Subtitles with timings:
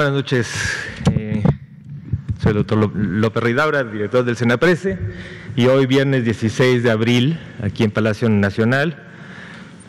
[0.00, 0.50] Buenas noches.
[1.12, 1.42] Eh,
[2.42, 4.98] soy el doctor López Ridaura, director del Senaprese,
[5.56, 8.96] y hoy viernes 16 de abril, aquí en Palacio Nacional,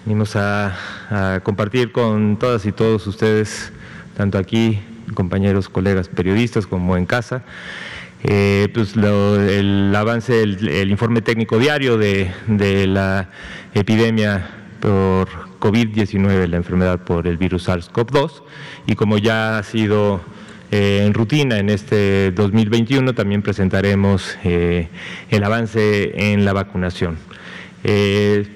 [0.05, 3.71] venimos a, compartir con todas y todos ustedes,
[4.17, 4.81] tanto aquí,
[5.13, 7.43] compañeros, colegas periodistas, como en casa,
[8.23, 13.29] eh, pues el avance, el, informe técnico diario de, de la
[13.73, 14.49] epidemia
[14.81, 18.41] por COVID-19, la enfermedad por el virus SARS-CoV-2,
[18.87, 20.19] y como ya ha sido
[20.71, 24.89] eh, en rutina en este 2021, también presentaremos eh,
[25.29, 27.17] el avance en la vacunación.
[27.83, 28.47] Eh,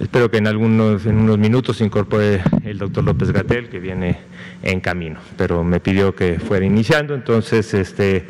[0.00, 4.18] espero que en algunos en unos minutos se incorpore el doctor López Gatel, que viene
[4.62, 8.24] en camino, pero me pidió que fuera iniciando, entonces este,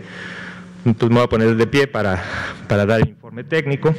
[0.84, 2.22] pues me voy a poner de pie para,
[2.68, 3.94] para dar el informe técnico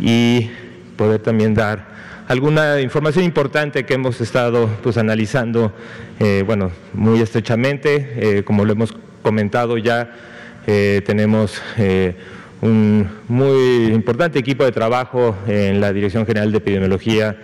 [0.00, 0.50] y
[0.96, 1.93] poder también dar
[2.28, 5.72] alguna información importante que hemos estado pues, analizando,
[6.18, 10.10] eh, bueno, muy estrechamente, eh, como lo hemos comentado ya,
[10.66, 11.60] eh, tenemos
[12.62, 17.36] un muy importante equipo de trabajo en la Dirección General de Epidemiología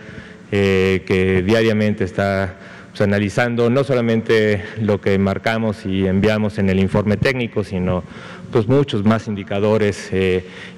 [0.51, 2.57] que diariamente está
[2.91, 8.03] pues, analizando no solamente lo que marcamos y enviamos en el informe técnico, sino
[8.51, 10.11] pues muchos más indicadores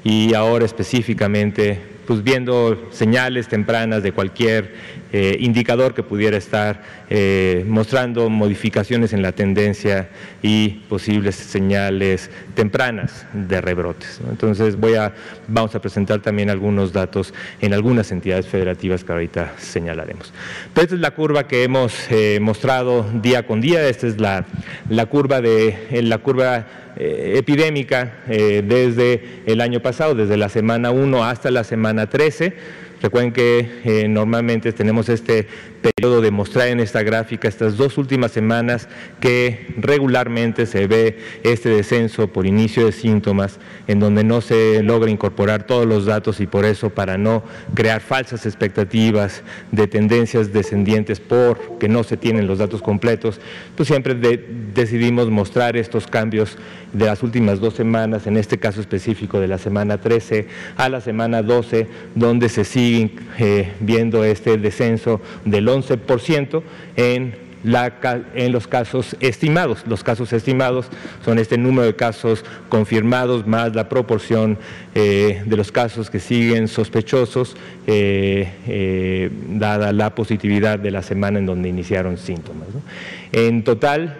[0.05, 4.75] y ahora específicamente pues viendo señales tempranas de cualquier
[5.15, 10.09] eh, indicador que pudiera estar eh, mostrando modificaciones en la tendencia
[10.41, 14.23] y posibles señales tempranas de rebrotes.
[14.31, 14.79] Entonces
[15.49, 20.33] vamos a presentar también algunos datos en algunas entidades federativas que ahorita señalaremos.
[20.73, 24.47] Pero esta es la curva que hemos eh, mostrado día con día, esta es la,
[25.11, 26.67] curva de la curva
[26.97, 32.55] epidémica desde el año pasado, desde la semana 1 hasta la semana 13.
[33.03, 35.49] Recuerden que eh, normalmente tenemos este
[35.83, 38.89] periodo de mostrar en esta gráfica estas dos últimas semanas
[39.21, 45.11] que regularmente se ve este descenso por inicio de síntomas en donde no se logra
[45.11, 47.43] incorporar todos los datos y por eso para no
[47.75, 53.41] crear falsas expectativas de tendencias descendientes porque no se tienen los datos completos,
[53.77, 56.57] pues siempre decidimos mostrar estos cambios
[56.93, 61.01] de las últimas dos semanas, en este caso específico de la semana 13 a la
[61.01, 66.63] semana 12, donde se sigue eh, viendo este descenso del 11%
[66.97, 69.85] en, los casos estimados.
[69.87, 70.87] Los casos estimados
[71.25, 74.59] son este número de casos confirmados más la proporción
[74.97, 77.57] eh, de los casos que siguen sospechosos,
[77.87, 82.67] eh, dada la positividad de la semana en donde iniciaron síntomas.
[83.31, 84.19] En total,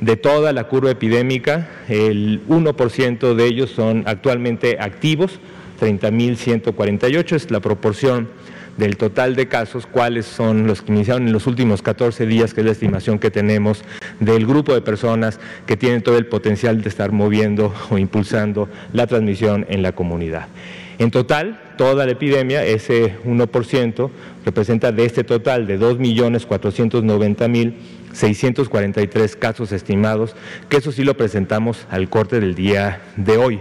[0.00, 5.38] de toda la curva epidémica, el 1% de ellos son actualmente activos,
[5.80, 8.28] 30.148 es la proporción
[8.76, 12.60] del total de casos, cuáles son los que iniciaron en los últimos 14 días, que
[12.60, 13.84] es la estimación que tenemos
[14.20, 19.06] del grupo de personas que tienen todo el potencial de estar moviendo o impulsando la
[19.06, 20.48] transmisión en la comunidad.
[20.98, 24.10] En total, toda la epidemia, ese 1%,
[24.44, 27.74] representa de este total de 2.490.000
[28.14, 30.34] 643 casos estimados,
[30.68, 33.60] que eso sí lo presentamos al corte del día de hoy.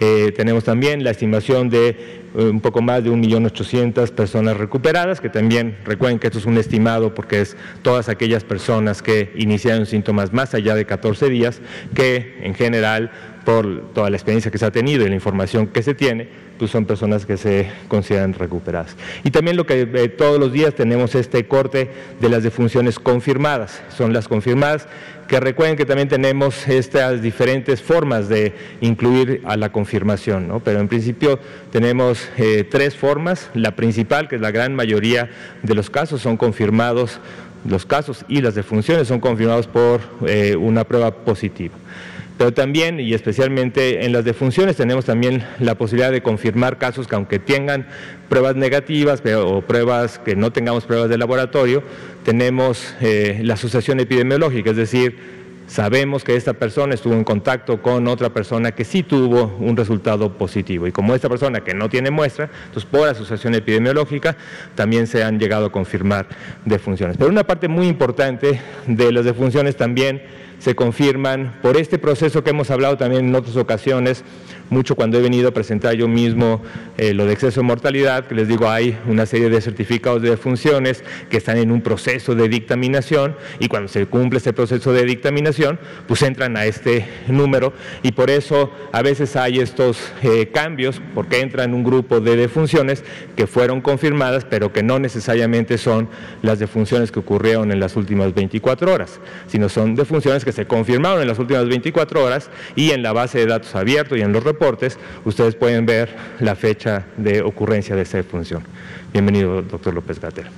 [0.00, 5.28] Eh, tenemos también la estimación de eh, un poco más de 1.800.000 personas recuperadas, que
[5.28, 10.32] también recuerden que esto es un estimado porque es todas aquellas personas que iniciaron síntomas
[10.32, 11.60] más allá de 14 días,
[11.94, 13.12] que en general
[13.44, 16.28] por toda la experiencia que se ha tenido y la información que se tiene,
[16.58, 18.96] pues son personas que se consideran recuperadas.
[19.24, 21.90] Y también lo que eh, todos los días tenemos este corte
[22.20, 24.88] de las defunciones confirmadas, son las confirmadas,
[25.28, 30.88] que recuerden que también tenemos estas diferentes formas de incluir a la confirmación, pero en
[30.88, 31.38] principio
[31.72, 35.30] tenemos eh, tres formas, la principal, que es la gran mayoría
[35.62, 37.20] de los casos, son confirmados,
[37.66, 41.74] los casos y las defunciones son confirmados por eh, una prueba positiva.
[42.36, 47.14] Pero también y especialmente en las defunciones tenemos también la posibilidad de confirmar casos que
[47.14, 47.86] aunque tengan
[48.28, 51.82] pruebas negativas o pruebas que no tengamos pruebas de laboratorio,
[52.24, 55.16] tenemos eh, la asociación epidemiológica, es decir,
[55.66, 60.36] sabemos que esta persona estuvo en contacto con otra persona que sí tuvo un resultado
[60.36, 60.86] positivo.
[60.86, 64.36] Y como esta persona que no tiene muestra, entonces por asociación epidemiológica
[64.74, 66.26] también se han llegado a confirmar
[66.64, 67.16] defunciones.
[67.16, 70.22] Pero una parte muy importante de las defunciones también
[70.58, 74.24] se confirman por este proceso que hemos hablado también en otras ocasiones,
[74.70, 76.62] mucho cuando he venido a presentar yo mismo
[76.96, 80.36] eh, lo de exceso de mortalidad, que les digo, hay una serie de certificados de
[80.36, 85.04] funciones que están en un proceso de dictaminación y cuando se cumple ese proceso de
[85.04, 87.72] dictaminación, pues entran a este número.
[88.02, 93.04] Y por eso a veces hay estos eh, cambios, porque entran un grupo de defunciones
[93.36, 96.08] que fueron confirmadas, pero que no necesariamente son
[96.42, 101.22] las defunciones que ocurrieron en las últimas 24 horas, sino son defunciones que se confirmaron
[101.22, 104.44] en las últimas 24 horas y en la base de datos abiertos y en los
[104.54, 108.62] reportes ustedes pueden ver la fecha de ocurrencia de esa defunción.
[109.12, 110.50] Bienvenido, doctor López Gatera.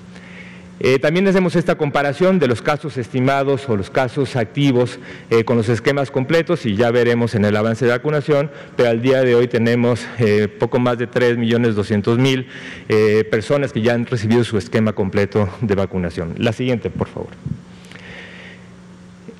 [0.79, 4.99] Eh, también hacemos esta comparación de los casos estimados o los casos activos
[5.31, 9.01] eh, con los esquemas completos y ya veremos en el avance de vacunación, pero al
[9.01, 14.59] día de hoy tenemos eh, poco más de 3.200.000 personas que ya han recibido su
[14.59, 16.35] esquema completo de vacunación.
[16.37, 17.31] La siguiente, por favor.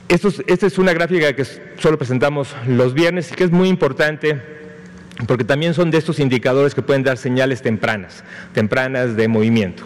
[0.09, 1.45] Esta es una gráfica que
[1.79, 4.41] solo presentamos los viernes y que es muy importante
[5.27, 8.23] porque también son de estos indicadores que pueden dar señales tempranas,
[8.53, 9.85] tempranas de movimiento.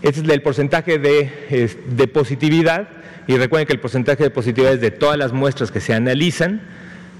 [0.00, 2.88] Este es el porcentaje de, positividad
[3.26, 6.62] y recuerden que el porcentaje de positividad es de todas las muestras que se analizan,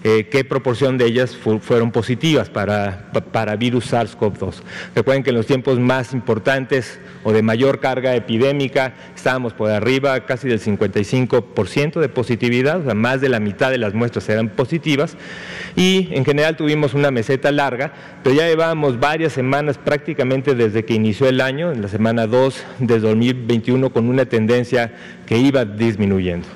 [0.07, 4.57] eh, qué proporción de ellas fueron positivas para, para virus SARS-CoV-2.
[4.95, 10.27] Recuerden que en los tiempos más importantes o de mayor carga epidémica estábamos por arriba
[10.27, 14.51] casi del 55% de positividad, o sea, más de la mitad de las muestras eran
[14.51, 15.17] positivas
[15.75, 20.93] y en general tuvimos una meseta larga, pero ya llevábamos varias semanas prácticamente desde que
[20.93, 24.93] inició el año, en la semana 2 de 2021, con una tendencia
[25.25, 26.47] que iba disminuyendo.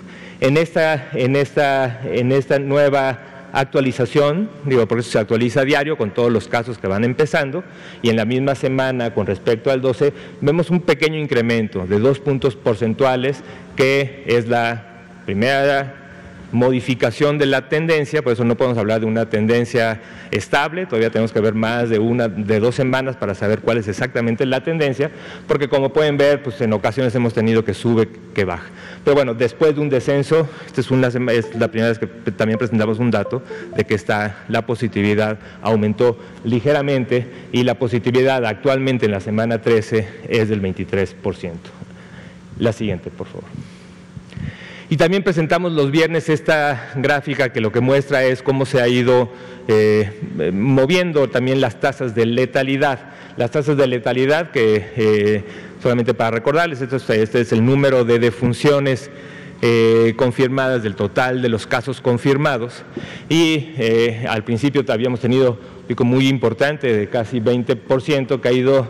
[0.41, 5.97] En esta, en esta, en esta nueva actualización, digo, por eso se actualiza a diario
[5.97, 7.65] con todos los casos que van empezando,
[8.03, 12.19] y en la misma semana con respecto al 12 vemos un pequeño incremento de dos
[12.21, 13.43] puntos porcentuales,
[13.77, 14.85] que es la
[15.25, 16.08] primera
[16.53, 20.01] modificación de la tendencia, por eso no podemos hablar de una tendencia
[20.31, 23.89] estable, todavía tenemos que ver más de una, de dos semanas para saber cuál es
[23.89, 25.11] exactamente la tendencia,
[25.47, 28.67] porque como pueden ver, pues en ocasiones hemos tenido que sube, que baja.
[29.05, 32.59] Pero bueno, después de un descenso, esta es, una, es la primera vez que también
[32.59, 33.43] presentamos un dato
[33.77, 40.09] de que está, la positividad aumentó ligeramente y la positividad actualmente en la semana 13
[40.29, 41.53] es del 23%.
[42.59, 43.78] La siguiente, por favor.
[44.91, 48.89] Y también presentamos los viernes esta gráfica que lo que muestra es cómo se ha
[48.89, 49.31] ido
[49.69, 53.01] eh, moviendo también las tasas de letalidad.
[53.37, 55.45] Las tasas de letalidad que, eh,
[55.83, 59.11] solamente para recordarles, este, este es el número de defunciones
[59.61, 62.83] eh, confirmadas del total de los casos confirmados
[63.29, 63.75] y
[64.27, 65.59] al principio habíamos tenido
[65.89, 68.89] pico muy importante de casi 20% que ha ido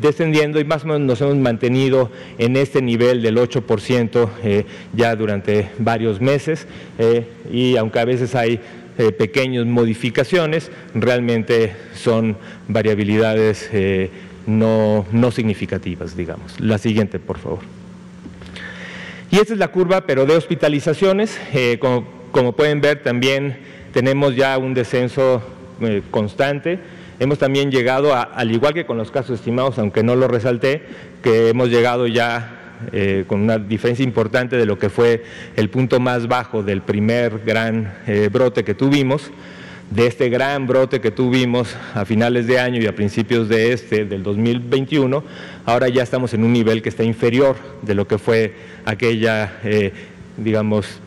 [0.00, 5.14] descendiendo y más o menos nos hemos mantenido en este nivel del 8% eh, ya
[5.14, 6.66] durante varios meses
[6.98, 8.60] eh, y aunque a veces hay
[8.98, 12.36] eh, pequeñas modificaciones, realmente son
[12.66, 13.70] variabilidades
[14.46, 16.58] no, no significativas, digamos.
[16.60, 17.60] La siguiente, por favor.
[19.30, 21.38] Y esta es la curva, pero de hospitalizaciones.
[21.78, 23.58] como, como pueden ver, también
[23.92, 25.42] tenemos ya un descenso
[25.80, 26.78] eh, constante.
[27.18, 30.82] Hemos también llegado, al igual que con los casos estimados, aunque no lo resalté,
[31.22, 35.24] que hemos llegado ya eh, con una diferencia importante de lo que fue
[35.56, 39.30] el punto más bajo del primer gran eh, brote que tuvimos,
[39.90, 44.04] de este gran brote que tuvimos a finales de año y a principios de este,
[44.04, 45.22] del 2021,
[45.64, 49.52] ahora ya estamos en un nivel que está inferior de lo que fue aquella,
[50.36, 51.00] digamos,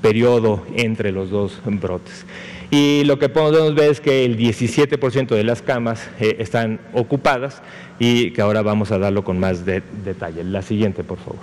[0.00, 2.24] periodo entre los dos brotes.
[2.70, 7.62] Y lo que podemos ver es que el 17% de las camas eh, están ocupadas
[7.98, 10.44] y que ahora vamos a darlo con más detalle.
[10.44, 11.40] La siguiente, por favor.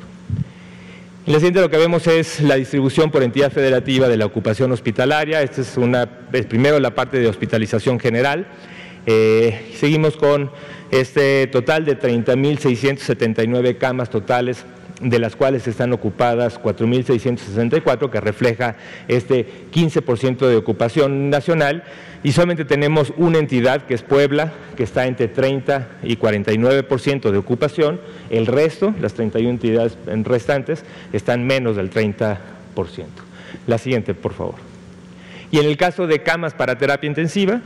[1.26, 5.42] La siguiente lo que vemos es la distribución por entidad federativa de la ocupación hospitalaria.
[5.42, 6.06] Esta es, una,
[6.48, 8.48] primero la parte de hospitalización general.
[9.06, 10.50] Eh, seguimos con
[10.90, 14.64] este total de 30.679 camas totales
[15.02, 18.76] de las cuales están ocupadas 4.664, que refleja
[19.08, 21.84] este 15% de ocupación nacional,
[22.24, 27.38] y solamente tenemos una entidad, que es Puebla, que está entre 30 y 49% de
[27.38, 32.38] ocupación, el resto, las 31 entidades restantes, están menos del 30%.
[33.68, 34.56] La siguiente, por favor.
[35.52, 37.62] Y en el caso de camas para terapia intensiva,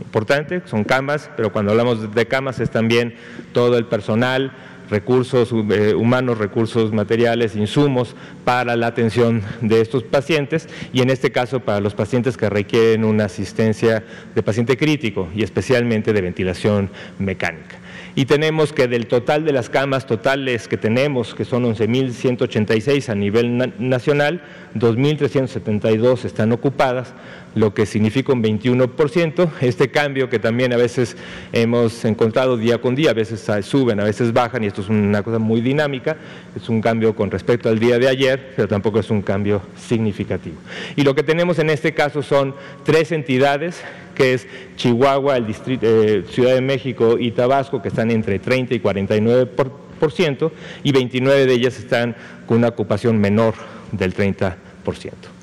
[0.00, 3.14] importante, son camas, pero cuando hablamos de camas es también
[3.52, 4.52] todo el personal,
[4.90, 11.30] recursos eh, humanos, recursos materiales, insumos para la atención de estos pacientes y en este
[11.30, 14.04] caso para los pacientes que requieren una asistencia
[14.34, 17.76] de paciente crítico y especialmente de ventilación mecánica.
[18.16, 23.14] y tenemos que del total de las camas totales que tenemos, que son 11.186 a
[23.14, 24.42] nivel nacional,
[24.74, 27.14] 2.372 están ocupadas,
[27.54, 29.50] lo que significa un 21%.
[29.60, 31.16] Este cambio que también a veces
[31.52, 35.22] hemos encontrado día con día, a veces suben, a veces bajan, y esto es una
[35.22, 36.16] cosa muy dinámica,
[36.54, 40.56] es un cambio con respecto al día de ayer, pero tampoco es un cambio significativo.
[40.96, 42.54] Y lo que tenemos en este caso son
[42.84, 43.82] tres entidades,
[44.14, 48.74] que es Chihuahua, el distrito, eh, Ciudad de México y Tabasco, que están entre 30
[48.74, 50.52] y 49%,
[50.82, 52.16] y 29 de ellas están
[52.46, 53.54] con una ocupación menor
[53.92, 55.39] del 30%.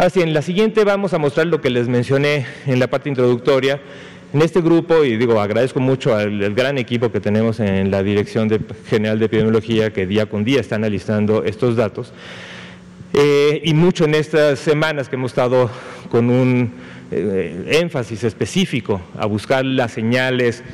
[0.00, 3.82] Así, en la siguiente vamos a mostrar lo que les mencioné en la parte introductoria.
[4.32, 8.48] En este grupo, y digo, agradezco mucho al, gran equipo que tenemos en la Dirección
[8.88, 12.14] General de Epidemiología que día con día está analizando estos datos,
[13.12, 15.70] eh, y mucho en estas semanas que hemos estado
[16.10, 16.72] con un
[17.10, 20.64] eh, énfasis específico a buscar las señales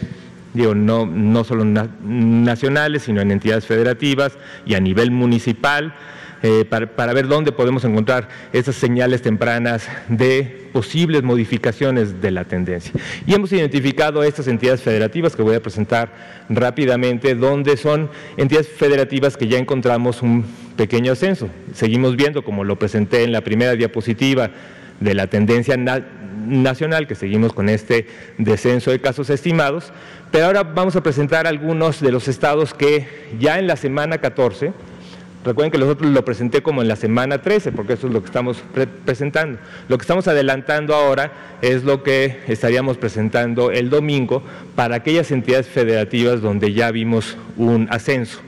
[0.54, 5.94] digo, no, no solo nacionales, sino en entidades federativas y a nivel municipal,
[6.42, 12.92] eh, para, ver dónde podemos encontrar esas señales tempranas de posibles modificaciones de la tendencia.
[13.26, 16.12] Y hemos identificado estas entidades federativas que voy a presentar
[16.48, 20.44] rápidamente, donde son entidades federativas que ya encontramos un
[20.76, 21.48] pequeño ascenso.
[21.72, 24.50] Seguimos viendo, como lo presenté en la primera diapositiva,
[25.00, 28.06] de la tendencia nacional, que seguimos con este
[28.38, 29.92] descenso de casos estimados,
[30.30, 33.06] pero ahora vamos a presentar algunos de los estados que
[33.38, 34.72] ya en la semana 14
[35.46, 38.26] Recuerden que nosotros lo presenté como en la semana 13, porque eso es lo que
[38.26, 38.64] estamos
[39.04, 39.60] presentando.
[39.88, 41.30] Lo que estamos adelantando ahora
[41.62, 44.42] es lo que estaríamos presentando el domingo
[44.74, 48.40] para aquellas entidades federativas donde ya vimos un ascenso.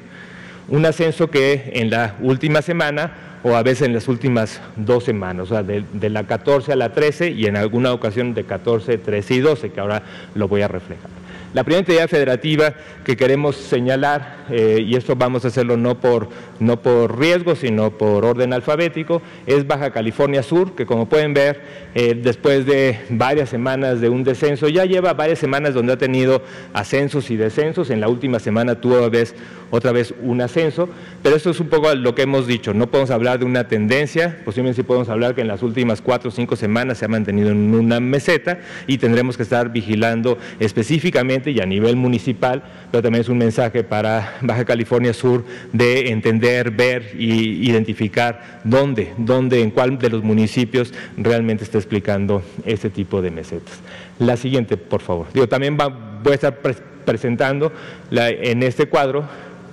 [0.67, 5.45] Un ascenso que en la última semana o a veces en las últimas dos semanas,
[5.45, 8.99] o sea, de, de la 14 a la 13 y en alguna ocasión de 14,
[8.99, 10.03] 13 y 12, que ahora
[10.35, 11.11] lo voy a reflejar.
[11.55, 12.75] La primera entidad federativa
[13.07, 16.29] que queremos señalar, eh, y esto vamos a hacerlo no por,
[16.61, 21.63] no por riesgo, sino por orden alfabético, es Baja California Sur, que como pueden ver,
[21.95, 26.43] eh, después de varias semanas de un descenso, ya lleva varias semanas donde ha tenido
[26.75, 27.89] ascensos y descensos.
[27.89, 29.35] En la última semana tuvo vez,
[29.71, 30.91] otra vez un ascenso,
[31.23, 32.75] pero esto es un poco lo que hemos dicho.
[32.75, 36.29] No podemos hablar de una tendencia, posiblemente sí podemos hablar que en las últimas cuatro
[36.29, 41.38] o cinco semanas se ha mantenido en una meseta y tendremos que estar vigilando específicamente
[41.47, 46.71] y a nivel municipal, pero también es un mensaje para Baja California Sur de entender,
[46.71, 53.23] ver y identificar dónde, dónde, en cuál de los municipios realmente está explicando este tipo
[53.23, 53.81] de mesetas.
[54.19, 55.27] La siguiente, por favor.
[55.33, 56.59] Digo, también voy a estar
[57.05, 57.73] presentando
[58.11, 59.25] en este cuadro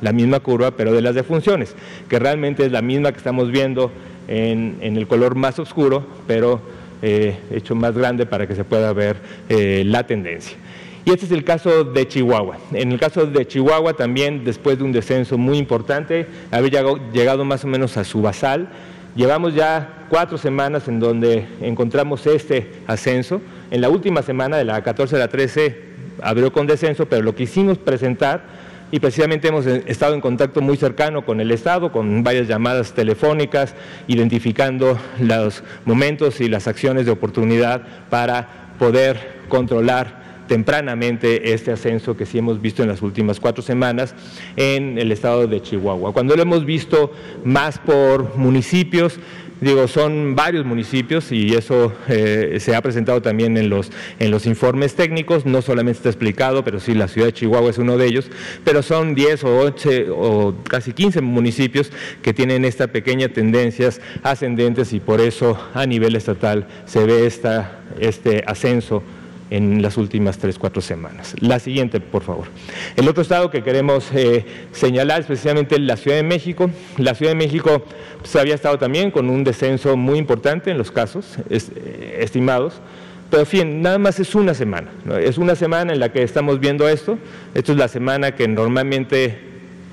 [0.02, 1.76] la misma curva, pero de las defunciones,
[2.10, 3.92] que realmente es la misma que estamos viendo
[4.28, 6.62] en, el color más oscuro, pero
[7.02, 9.18] eh, hecho más grande para que se pueda ver
[9.50, 10.58] eh, la tendencia.
[11.06, 12.58] Y este es el caso de Chihuahua.
[12.74, 16.84] En el caso de Chihuahua también, después de un descenso muy importante, había
[17.14, 18.70] llegado más o menos a su basal.
[19.16, 23.40] Llevamos ya cuatro semanas en donde encontramos este ascenso.
[23.70, 25.80] En la última semana, de la 14 a la 13,
[26.24, 28.44] abrió con descenso, pero lo quisimos presentar
[28.92, 33.76] y precisamente hemos estado en contacto muy cercano con el Estado, con varias llamadas telefónicas,
[34.08, 42.26] identificando los momentos y las acciones de oportunidad para poder controlar tempranamente este ascenso que
[42.26, 44.16] sí hemos visto en las últimas cuatro semanas
[44.56, 46.14] en el estado de Chihuahua.
[46.14, 47.12] Cuando lo hemos visto
[47.44, 49.20] más por municipios,
[49.62, 54.46] digo, son varios municipios y eso eh, se ha presentado también en los, en los
[54.46, 58.06] informes técnicos, no solamente está explicado, pero sí la ciudad de Chihuahua es uno de
[58.06, 58.30] ellos,
[58.64, 64.94] pero son 10 o 8 o casi 15 municipios que tienen esta pequeña tendencias ascendentes
[64.94, 69.04] y por eso a nivel estatal se ve esta, este ascenso
[69.50, 71.36] en las últimas tres, cuatro semanas.
[71.40, 72.48] La siguiente, por favor.
[72.96, 76.70] El otro estado que queremos eh, señalar es precisamente la Ciudad de México.
[76.98, 77.84] La Ciudad de México
[78.20, 82.82] pues, había estado también con un descenso muy importante en los casos eh, estimados,
[83.30, 84.90] pero en fin, nada más es una semana.
[85.20, 87.18] Es una semana en la que estamos viendo esto.
[87.54, 89.40] Esto es la semana que normalmente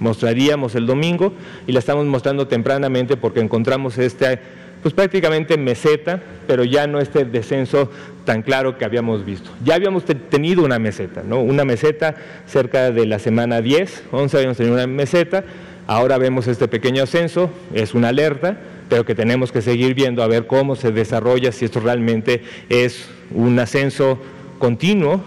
[0.01, 1.33] mostraríamos el domingo
[1.67, 4.41] y la estamos mostrando tempranamente porque encontramos este
[4.83, 7.91] pues prácticamente meseta, pero ya no este descenso
[8.25, 9.51] tan claro que habíamos visto.
[9.65, 11.41] Ya habíamos tenido una meseta, ¿no?
[11.41, 15.45] Una meseta cerca de la semana 10, 11 habíamos tenido una meseta,
[15.87, 18.59] ahora vemos este pequeño ascenso, es una alerta,
[18.89, 23.09] pero que tenemos que seguir viendo a ver cómo se desarrolla, si esto realmente es
[23.31, 24.19] un ascenso
[24.59, 25.23] continuo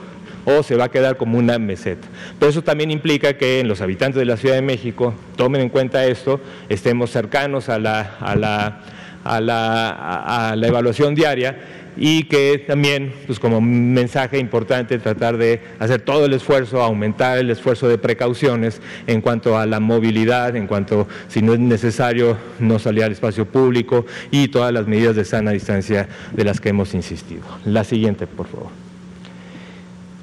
[0.46, 2.08] o se va a quedar como una meseta.
[2.40, 6.06] Pero eso también implica que los habitantes de la Ciudad de México tomen en cuenta
[6.06, 8.82] esto, estemos cercanos a la, a la
[9.26, 11.58] a la, evaluación diaria
[11.98, 17.50] y que también, pues como mensaje importante, tratar de hacer todo el esfuerzo, aumentar el
[17.50, 22.80] esfuerzo de precauciones en cuanto a la movilidad, en cuanto si no es necesario no
[22.80, 26.94] salir al espacio público y todas las medidas de sana distancia de las que hemos
[26.94, 27.44] insistido.
[27.66, 28.85] La siguiente, por favor.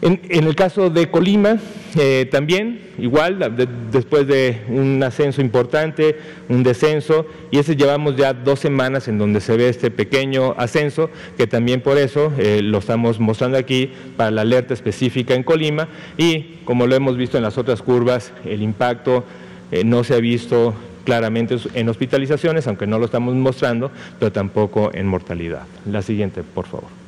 [0.02, 1.58] En, el caso de Colima,
[1.96, 3.54] eh, también, igual,
[3.92, 6.16] después de un ascenso importante,
[6.48, 11.08] un descenso, y ese llevamos ya dos semanas en donde se ve este pequeño ascenso,
[11.36, 15.86] que también por eso eh, lo estamos mostrando aquí para la alerta específica en Colima,
[16.18, 19.24] y como lo hemos visto en las otras curvas, el impacto
[19.70, 24.90] eh, no se ha visto claramente en hospitalizaciones, aunque no lo estamos mostrando, pero tampoco
[24.92, 25.62] en mortalidad.
[25.88, 27.01] La siguiente, por favor.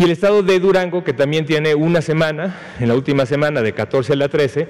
[0.00, 3.74] Y el estado de Durango, que también tiene una semana, en la última semana de
[3.74, 4.66] 14 a la 13,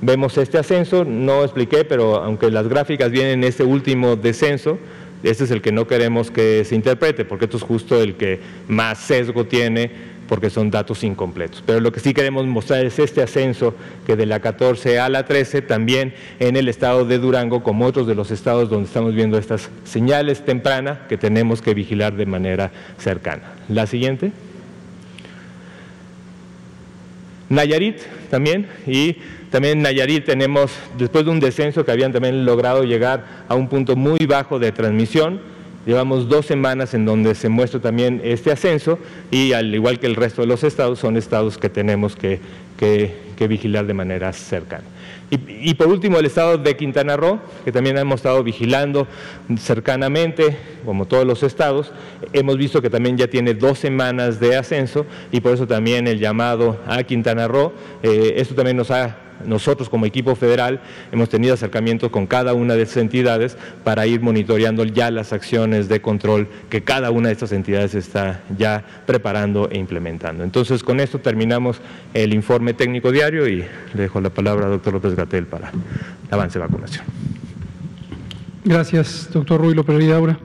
[0.00, 4.80] vemos este ascenso, no expliqué, pero aunque las gráficas vienen en este último descenso,
[5.22, 8.40] este es el que no queremos que se interprete, porque esto es justo el que
[8.66, 9.92] más sesgo tiene,
[10.28, 11.62] porque son datos incompletos.
[11.64, 15.24] Pero lo que sí queremos mostrar es este ascenso que de la 14 a la
[15.24, 19.38] 13, también en el estado de Durango, como otros de los estados donde estamos viendo
[19.38, 23.52] estas señales tempranas que tenemos que vigilar de manera cercana.
[23.68, 24.32] La siguiente.
[27.48, 27.98] Nayarit
[28.30, 29.16] también, y
[29.50, 33.68] también en Nayarit tenemos, después de un descenso que habían también logrado llegar a un
[33.68, 35.40] punto muy bajo de transmisión,
[35.86, 38.98] llevamos dos semanas en donde se muestra también este ascenso
[39.30, 42.40] y al igual que el resto de los estados, son estados que tenemos que,
[42.78, 44.84] que vigilar de manera cercana.
[45.30, 49.08] Y, por último, el estado de Quintana Roo, que también hemos estado vigilando
[49.58, 51.92] cercanamente, como todos los estados,
[52.32, 56.20] hemos visto que también ya tiene dos semanas de ascenso y por eso también el
[56.20, 60.80] llamado a Quintana Roo, eh, esto también nos ha nosotros como equipo federal
[61.12, 65.88] hemos tenido acercamiento con cada una de esas entidades para ir monitoreando ya las acciones
[65.88, 70.44] de control que cada una de estas entidades está ya preparando e implementando.
[70.44, 71.80] Entonces, con esto terminamos
[72.12, 75.74] el informe técnico diario y le dejo la palabra al doctor López Gatel para el
[76.30, 77.04] avance de vacunación.
[78.64, 80.38] Gracias, doctor Ruy López Ridaura.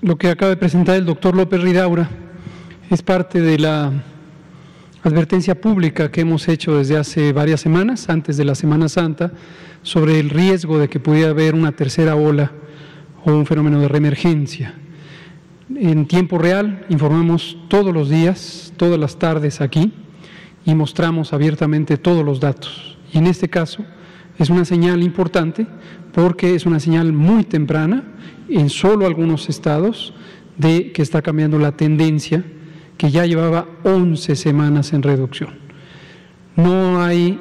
[0.00, 2.08] Lo que acaba de presentar el doctor López Ridaura
[2.90, 3.92] es parte de la
[5.08, 9.32] advertencia pública que hemos hecho desde hace varias semanas, antes de la Semana Santa,
[9.82, 12.52] sobre el riesgo de que pudiera haber una tercera ola
[13.24, 14.74] o un fenómeno de reemergencia.
[15.74, 19.92] En tiempo real informamos todos los días, todas las tardes aquí
[20.64, 22.98] y mostramos abiertamente todos los datos.
[23.12, 23.84] Y en este caso
[24.38, 25.66] es una señal importante
[26.12, 28.04] porque es una señal muy temprana
[28.48, 30.12] en solo algunos estados
[30.58, 32.44] de que está cambiando la tendencia
[32.98, 35.50] que ya llevaba 11 semanas en reducción.
[36.56, 37.40] No hay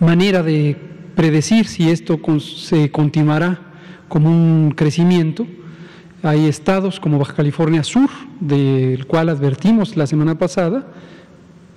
[0.00, 0.76] manera de
[1.14, 3.60] predecir si esto se continuará
[4.08, 5.46] como un crecimiento.
[6.22, 8.08] Hay estados como Baja California Sur,
[8.40, 10.86] del cual advertimos la semana pasada,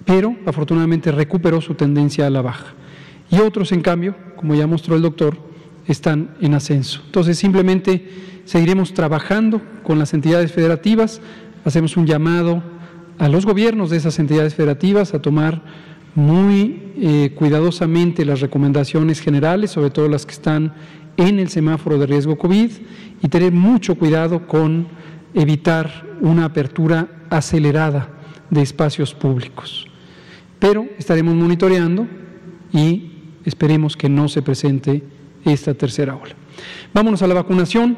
[0.06, 2.74] pero afortunadamente recuperó su tendencia a la baja.
[3.30, 5.38] Y otros, en cambio, como ya mostró el doctor,
[5.86, 7.02] están en ascenso.
[7.06, 8.10] Entonces, simplemente
[8.46, 11.20] seguiremos trabajando con las entidades federativas,
[11.66, 12.64] hacemos un llamado
[13.20, 15.62] a los gobiernos de esas entidades federativas a tomar
[16.16, 20.74] muy eh, cuidadosamente las recomendaciones generales, sobre todo las que están
[21.16, 22.72] en el semáforo de riesgo COVID,
[23.22, 24.88] y tener mucho cuidado con
[25.34, 28.10] evitar una apertura acelerada
[28.50, 29.88] de espacios públicos.
[30.60, 32.08] Pero estaremos monitoreando
[32.74, 33.12] y
[33.46, 35.04] esperemos que no se presente
[35.46, 36.36] esta tercera ola.
[36.94, 37.98] Vámonos a la vacunación.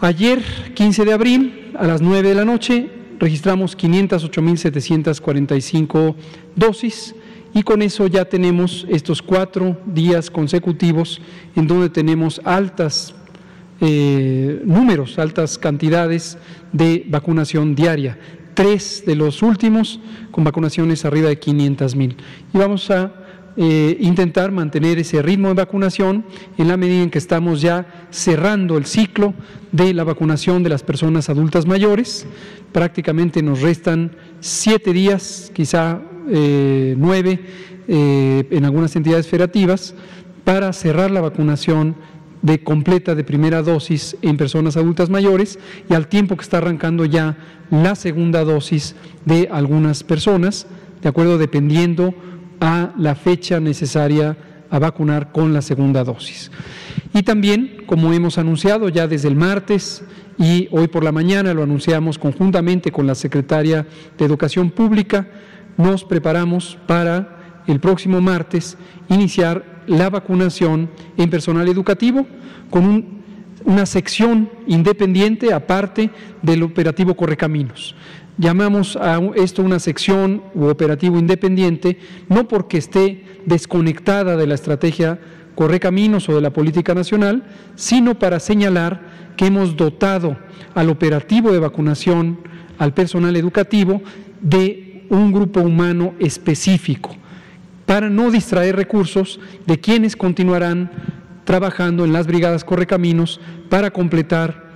[0.00, 0.42] Ayer,
[0.74, 6.14] 15 de abril, a las 9 de la noche, registramos 508.745
[6.54, 7.14] dosis
[7.54, 11.20] y con eso ya tenemos estos cuatro días consecutivos
[11.54, 13.14] en donde tenemos altas
[13.80, 16.38] eh, números, altas cantidades
[16.72, 18.18] de vacunación diaria.
[18.54, 20.00] Tres de los últimos
[20.30, 22.16] con vacunaciones arriba de 500 mil.
[22.54, 23.12] Y vamos a
[23.58, 26.24] eh, intentar mantener ese ritmo de vacunación
[26.58, 29.32] en la medida en que estamos ya cerrando el ciclo
[29.72, 32.26] de la vacunación de las personas adultas mayores.
[32.72, 37.40] Prácticamente nos restan siete días, quizá eh, nueve,
[37.88, 39.94] eh, en algunas entidades federativas,
[40.44, 41.96] para cerrar la vacunación
[42.42, 47.04] de completa de primera dosis en personas adultas mayores y al tiempo que está arrancando
[47.04, 47.38] ya
[47.70, 50.66] la segunda dosis de algunas personas,
[51.00, 52.14] de acuerdo dependiendo
[52.60, 54.36] a la fecha necesaria
[54.70, 56.50] a vacunar con la segunda dosis.
[57.14, 60.04] Y también, como hemos anunciado ya desde el martes
[60.38, 63.86] y hoy por la mañana lo anunciamos conjuntamente con la secretaria
[64.18, 65.28] de Educación Pública,
[65.76, 68.76] nos preparamos para el próximo martes
[69.08, 72.26] iniciar la vacunación en personal educativo
[72.70, 73.16] con un
[73.66, 77.94] una sección independiente aparte del operativo Correcaminos.
[78.38, 85.18] Llamamos a esto una sección u operativo independiente, no porque esté desconectada de la estrategia
[85.54, 87.44] Correcaminos o de la política nacional,
[87.76, 90.36] sino para señalar que hemos dotado
[90.74, 92.40] al operativo de vacunación,
[92.76, 94.02] al personal educativo,
[94.42, 97.16] de un grupo humano específico,
[97.86, 100.90] para no distraer recursos de quienes continuarán
[101.44, 104.66] trabajando en las brigadas Correcaminos para completar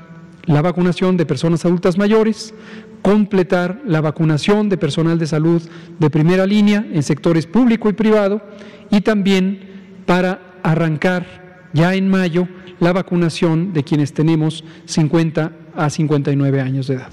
[0.46, 2.54] la vacunación de personas adultas mayores,
[3.02, 5.62] completar la vacunación de personal de salud
[5.98, 8.42] de primera línea en sectores público y privado
[8.90, 9.60] y también
[10.06, 12.46] para arrancar ya en mayo
[12.80, 17.10] la vacunación de quienes tenemos 50 a 59 años de edad.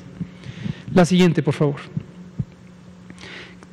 [0.94, 1.76] La siguiente, por favor.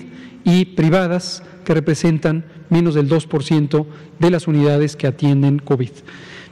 [0.43, 3.85] y privadas, que representan menos del 2%
[4.19, 5.91] de las unidades que atienden COVID.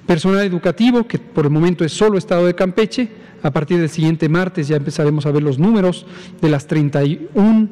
[0.08, 3.10] Personal educativo, que por el momento es solo Estado de Campeche,
[3.44, 6.06] a partir del siguiente martes ya empezaremos a ver los números
[6.42, 7.70] de las 31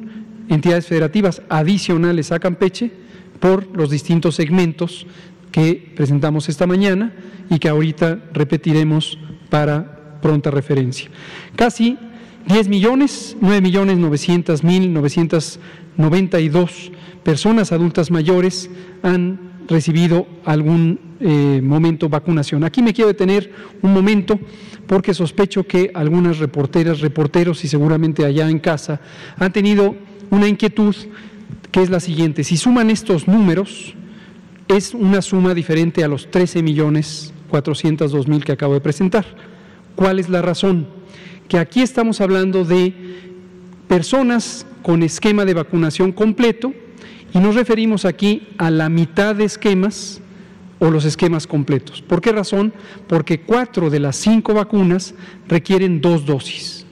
[0.48, 2.90] entidades federativas adicionales a Campeche
[3.40, 5.06] por los distintos segmentos
[5.50, 7.12] que presentamos esta mañana
[7.48, 9.18] y que ahorita repetiremos
[9.48, 11.08] para pronta referencia.
[11.56, 11.98] Casi
[12.46, 16.92] 10 millones, 9 millones 900 mil 992
[17.24, 18.70] personas adultas mayores
[19.02, 22.64] han recibido algún eh, momento vacunación.
[22.64, 23.50] Aquí me quiero detener
[23.82, 24.38] un momento
[24.86, 29.00] porque sospecho que algunas reporteras, reporteros y seguramente allá en casa
[29.36, 29.94] han tenido
[30.30, 30.94] una inquietud
[31.70, 32.44] que es la siguiente.
[32.44, 33.94] Si suman estos números,
[34.68, 39.24] es una suma diferente a los 13 millones 402 mil que acabo de presentar.
[39.94, 40.86] ¿Cuál es la razón?
[41.48, 42.94] Que aquí estamos hablando de
[43.88, 46.72] personas con esquema de vacunación completo
[47.36, 50.22] y nos referimos aquí a la mitad de esquemas
[50.78, 52.00] o los esquemas completos.
[52.00, 52.72] ¿Por qué razón?
[53.06, 55.14] Porque cuatro de las cinco vacunas
[55.46, 56.86] requieren dos dosis.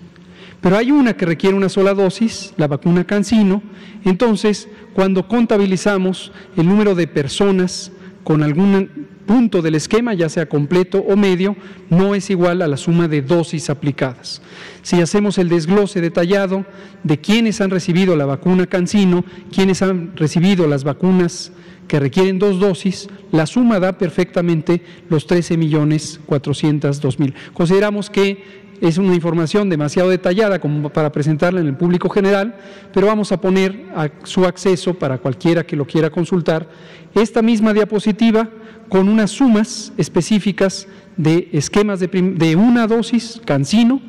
[0.60, 3.62] Pero hay una que requiere una sola dosis, la vacuna Cancino.
[4.04, 7.90] Entonces, cuando contabilizamos el número de personas
[8.24, 11.56] con algún punto del esquema, ya sea completo o medio,
[11.90, 14.42] no es igual a la suma de dosis aplicadas.
[14.82, 16.64] Si hacemos el desglose detallado
[17.04, 21.52] de quienes han recibido la vacuna Cancino, quienes han recibido las vacunas
[21.88, 27.34] que requieren dos dosis, la suma da perfectamente los 13 millones 402 mil.
[27.52, 32.56] Consideramos que es una información demasiado detallada como para presentarla en el público general,
[32.92, 36.68] pero vamos a poner a su acceso para cualquiera que lo quiera consultar
[37.14, 38.50] esta misma diapositiva
[38.88, 44.00] con unas sumas específicas de esquemas de, una dosis, cancino,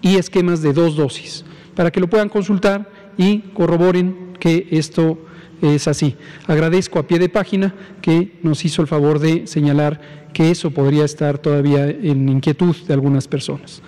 [0.00, 5.18] y esquemas de dos dosis, para que lo puedan consultar y corroboren que esto
[5.62, 6.16] es así.
[6.46, 11.04] Agradezco a pie de página que nos hizo el favor de señalar que eso podría
[11.04, 13.80] estar todavía en inquietud de algunas personas.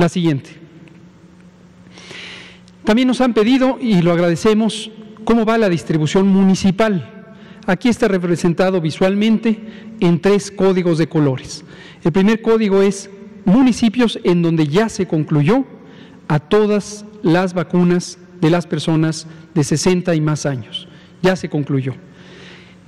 [0.00, 0.48] La siguiente.
[2.84, 4.90] También nos han pedido, y lo agradecemos,
[5.24, 7.34] cómo va la distribución municipal.
[7.66, 9.58] Aquí está representado visualmente
[10.00, 11.66] en tres códigos de colores.
[12.02, 13.10] El primer código es
[13.44, 15.66] municipios en donde ya se concluyó
[16.28, 20.88] a todas las vacunas de las personas de 60 y más años
[21.22, 21.94] ya se concluyó,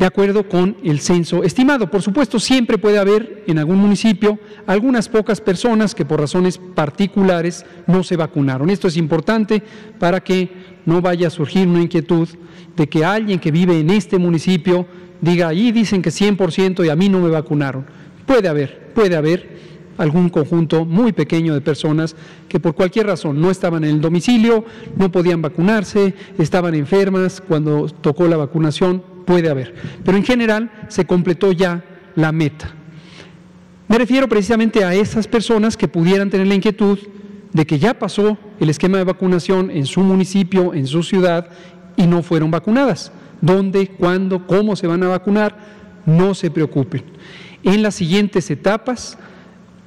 [0.02, 1.88] de acuerdo con el censo estimado.
[1.88, 4.36] Por supuesto, siempre puede haber en algún municipio
[4.66, 8.68] algunas pocas personas que por razones particulares no se vacunaron.
[8.68, 9.62] Esto es importante
[10.00, 10.50] para que
[10.86, 12.28] no vaya a surgir una inquietud
[12.74, 14.88] de que alguien que vive en este municipio
[15.20, 17.86] diga, allí dicen que 100% y a mí no me vacunaron.
[18.26, 19.56] Puede haber, puede haber
[19.98, 22.16] algún conjunto muy pequeño de personas
[22.48, 24.64] que por cualquier razón no estaban en el domicilio,
[24.96, 29.74] no podían vacunarse, estaban enfermas cuando tocó la vacunación, puede haber.
[30.04, 32.70] Pero en general se completó ya la meta.
[33.88, 36.98] Me refiero precisamente a esas personas que pudieran tener la inquietud
[37.52, 41.48] de que ya pasó el esquema de vacunación en su municipio, en su ciudad,
[41.96, 43.12] y no fueron vacunadas.
[43.40, 45.56] ¿Dónde, cuándo, cómo se van a vacunar?
[46.06, 47.02] No se preocupen.
[47.62, 49.18] En las siguientes etapas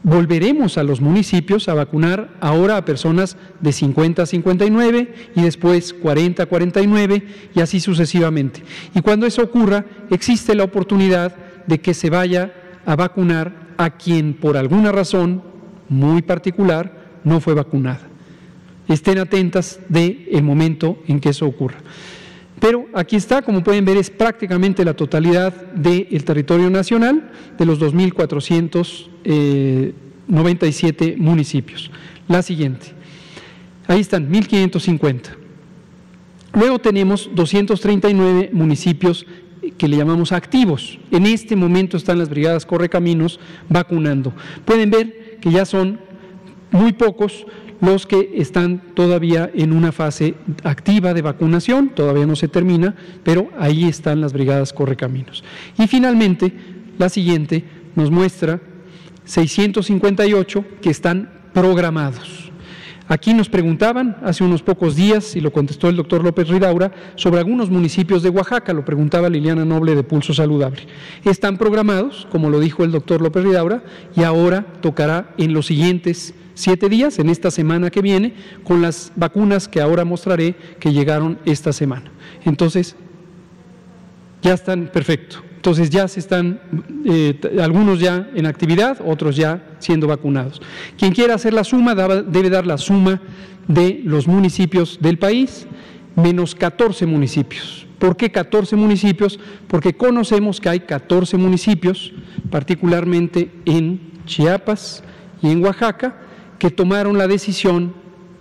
[0.06, 5.94] volveremos a los municipios a vacunar ahora a personas de 50 a 59 y después
[5.94, 7.24] 40 a 49
[7.56, 8.62] y así sucesivamente.
[8.94, 12.54] Y cuando eso ocurra, existe la oportunidad de que se vaya
[12.86, 15.42] a vacunar a quien por alguna razón
[15.90, 18.08] muy particular no fue vacunada.
[18.88, 21.80] estén atentas del el momento en que eso ocurra.
[22.60, 27.80] Pero aquí está, como pueden ver, es prácticamente la totalidad del territorio nacional de los
[29.26, 31.92] 2.497 municipios.
[32.28, 32.88] La siguiente.
[33.88, 35.22] Ahí están, 1.550.
[36.54, 39.26] Luego tenemos 239 municipios
[39.78, 40.98] que le llamamos activos.
[41.12, 44.34] En este momento están las brigadas Correcaminos vacunando.
[44.64, 46.00] Pueden ver que ya son
[46.72, 47.46] muy pocos
[47.82, 53.50] los que están todavía en una fase activa de vacunación, todavía no se termina, pero
[53.60, 55.44] ahí están las brigadas Correcaminos.
[55.78, 56.54] Y finalmente,
[56.98, 57.64] la siguiente
[57.96, 58.62] nos muestra
[59.26, 62.52] 658 que están programados.
[63.08, 67.40] Aquí nos preguntaban hace unos pocos días, y lo contestó el doctor López Ridaura, sobre
[67.40, 70.82] algunos municipios de Oaxaca, lo preguntaba Liliana Noble de Pulso Saludable.
[71.24, 73.84] Están programados, como lo dijo el doctor López Ridaura,
[74.16, 78.34] y ahora tocará en los siguientes siete días, en esta semana que viene,
[78.64, 82.12] con las vacunas que ahora mostraré que llegaron esta semana.
[82.44, 82.96] Entonces,
[84.42, 85.44] ya están perfecto.
[85.66, 86.60] Entonces ya se están,
[87.06, 90.62] eh, algunos ya en actividad, otros ya siendo vacunados.
[90.96, 93.20] Quien quiera hacer la suma debe dar la suma
[93.68, 95.66] de los municipios del país,
[96.16, 97.88] menos 14 municipios.
[97.98, 99.40] ¿Por qué 14 municipios?
[99.68, 102.14] Porque conocemos que hay 14 municipios,
[102.52, 105.04] particularmente en Chiapas
[105.42, 106.16] y en Oaxaca,
[106.60, 107.92] que tomaron la decisión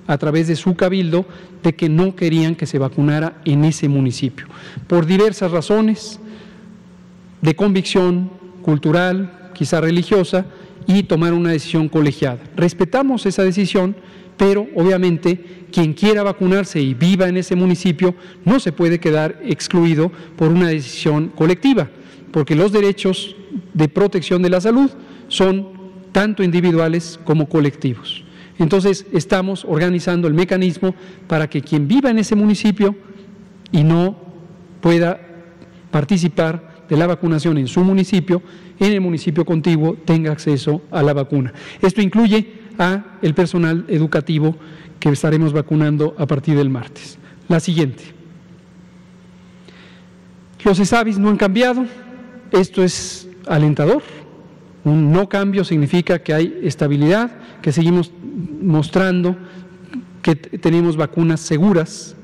[0.06, 1.24] a través de su cabildo
[1.62, 4.46] de que no querían que se vacunara en ese municipio,
[4.86, 6.20] por diversas razones
[7.44, 8.30] de convicción
[8.62, 10.46] cultural, quizá religiosa,
[10.86, 12.38] y tomar una decisión colegiada.
[12.56, 13.94] Respetamos esa decisión,
[14.38, 18.14] pero obviamente quien quiera vacunarse y viva en ese municipio
[18.46, 21.90] no se puede quedar excluido por una decisión colectiva,
[22.32, 23.36] porque los derechos
[23.74, 24.90] de protección de la salud
[25.28, 25.68] son
[26.12, 28.24] tanto individuales como colectivos.
[28.58, 30.94] Entonces, estamos organizando el mecanismo
[31.26, 32.96] para que quien viva en ese municipio
[33.70, 34.16] y no
[34.80, 35.20] pueda
[35.90, 38.40] participar de la vacunación en su municipio,
[38.78, 41.52] en el municipio contiguo tenga acceso a la vacuna.
[41.82, 42.46] Esto incluye
[42.78, 44.56] a el personal educativo
[45.00, 47.18] que estaremos vacunando a partir del martes.
[47.48, 48.04] La siguiente.
[50.64, 51.84] Los ESAVIS no han cambiado,
[52.52, 54.02] esto es alentador,
[54.84, 58.12] un no cambio significa que hay estabilidad, que seguimos
[58.62, 59.36] mostrando
[60.22, 62.16] que tenemos vacunas seguras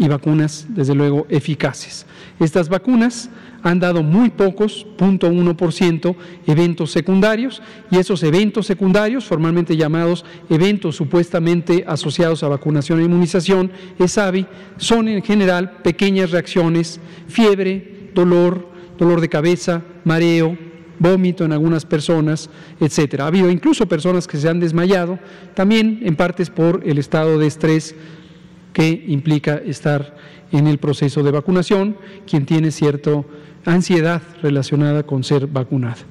[0.00, 2.06] y vacunas, desde luego, eficaces.
[2.40, 3.28] Estas vacunas
[3.62, 7.60] han dado muy pocos, 0.1%, eventos secundarios
[7.90, 14.46] y esos eventos secundarios, formalmente llamados eventos supuestamente asociados a vacunación e inmunización, ESAVI,
[14.78, 20.56] son en general pequeñas reacciones, fiebre, dolor, dolor de cabeza, mareo,
[20.98, 22.48] vómito en algunas personas,
[22.80, 23.24] etcétera.
[23.24, 25.18] Ha habido incluso personas que se han desmayado,
[25.52, 27.94] también en partes por el estado de estrés
[28.72, 30.16] que implica estar
[30.52, 33.22] en el proceso de vacunación, quien tiene cierta
[33.64, 36.02] ansiedad relacionada con ser vacunado.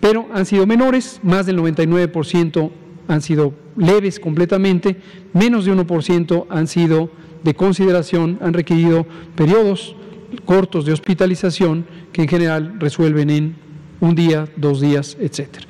[0.00, 2.70] Pero han sido menores, más del 99%
[3.08, 4.96] han sido leves completamente,
[5.32, 7.10] menos de 1% han sido
[7.42, 9.96] de consideración, han requerido periodos
[10.44, 13.56] cortos de hospitalización que en general resuelven en
[14.00, 15.66] un día, dos días, etcétera.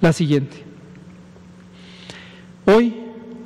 [0.00, 0.56] La siguiente.
[2.64, 2.94] Hoy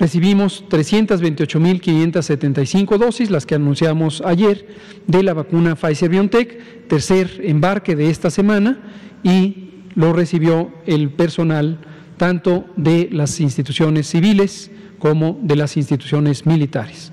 [0.03, 4.67] recibimos 328.575 dosis, las que anunciamos ayer,
[5.07, 8.81] de la vacuna Pfizer-BioNTech, tercer embarque de esta semana,
[9.23, 11.79] y lo recibió el personal
[12.17, 17.13] tanto de las instituciones civiles como de las instituciones militares.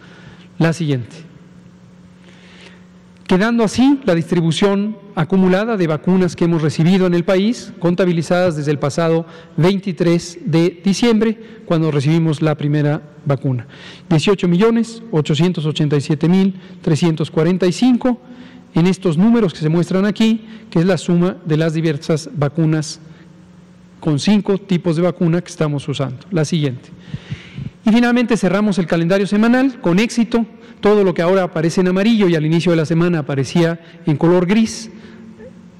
[0.57, 1.29] La siguiente
[3.29, 8.71] quedando así la distribución acumulada de vacunas que hemos recibido en el país, contabilizadas desde
[8.71, 9.25] el pasado
[9.57, 13.67] 23 de diciembre, cuando recibimos la primera vacuna.
[14.09, 18.17] 18 millones 887 mil 345
[18.75, 23.01] en estos números que se muestran aquí, que es la suma de las diversas vacunas
[23.99, 26.25] con cinco tipos de vacuna que estamos usando.
[26.31, 26.91] La siguiente.
[27.85, 30.45] Y finalmente cerramos el calendario semanal con éxito
[30.79, 34.15] todo lo que ahora aparece en amarillo y al inicio de la semana aparecía en
[34.15, 34.89] color gris,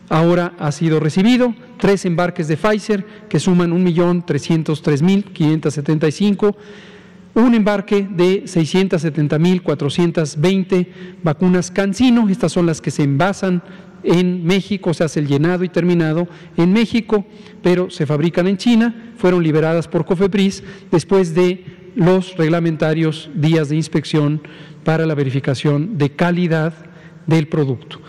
[0.09, 1.55] ahora ha sido recibido.
[1.77, 6.55] Tres embarques de Pfizer que suman 1.303.575.
[7.35, 10.87] Un embarque de 670.420
[11.23, 12.27] vacunas Cancino.
[12.27, 13.63] Estas son las que se envasan
[14.03, 17.25] en México, se hace el llenado y terminado en México,
[17.61, 23.75] pero se fabrican en China, fueron liberadas por Cofepris después de los reglamentarios días de
[23.75, 24.41] inspección
[24.83, 26.73] para la verificación de calidad
[27.27, 27.99] del producto.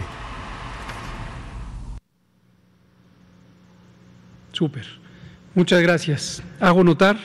[4.52, 4.86] Súper.
[5.56, 6.44] Muchas gracias.
[6.60, 7.18] Hago notar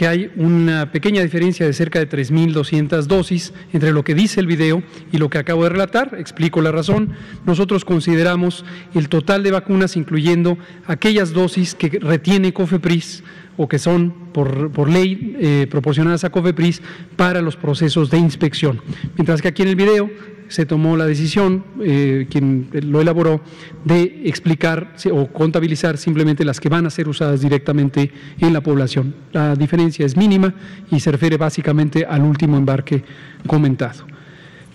[0.00, 4.46] que hay una pequeña diferencia de cerca de 3.200 dosis entre lo que dice el
[4.46, 4.82] video
[5.12, 6.16] y lo que acabo de relatar.
[6.18, 7.10] Explico la razón.
[7.44, 13.24] Nosotros consideramos el total de vacunas, incluyendo aquellas dosis que retiene COFEPRIS
[13.58, 16.80] o que son por, ley eh, proporcionadas a COFEPRIS
[17.16, 18.80] para los procesos de inspección.
[19.18, 20.08] Mientras que aquí en el video
[20.50, 23.40] se tomó la decisión, eh, quien lo elaboró,
[23.84, 28.10] de explicar o contabilizar simplemente las que van a ser usadas directamente
[28.40, 29.14] en la población.
[29.32, 30.52] La diferencia es mínima
[30.90, 33.04] y se refiere básicamente al último embarque
[33.46, 34.04] comentado.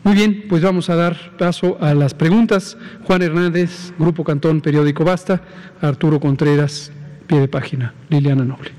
[0.03, 2.77] Muy bien, pues vamos a dar paso a las preguntas.
[3.03, 5.41] Juan Hernández, Grupo Cantón, Periódico Basta,
[5.81, 6.91] Arturo Contreras,
[7.27, 8.71] pie de página, Liliana Noble.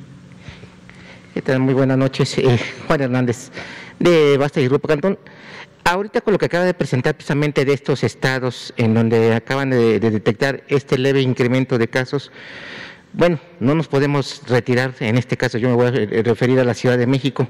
[1.58, 2.38] Muy buenas noches.
[2.38, 3.50] Eh, Juan Hernández,
[3.98, 5.18] de Basta y Grupo Cantón.
[5.86, 10.00] Ahorita con lo que acaba de presentar precisamente de estos estados en donde acaban de,
[10.00, 12.32] detectar este leve incremento de casos,
[13.12, 16.74] bueno, no nos podemos retirar, en este caso yo me voy a referir a la
[16.74, 17.46] Ciudad de México,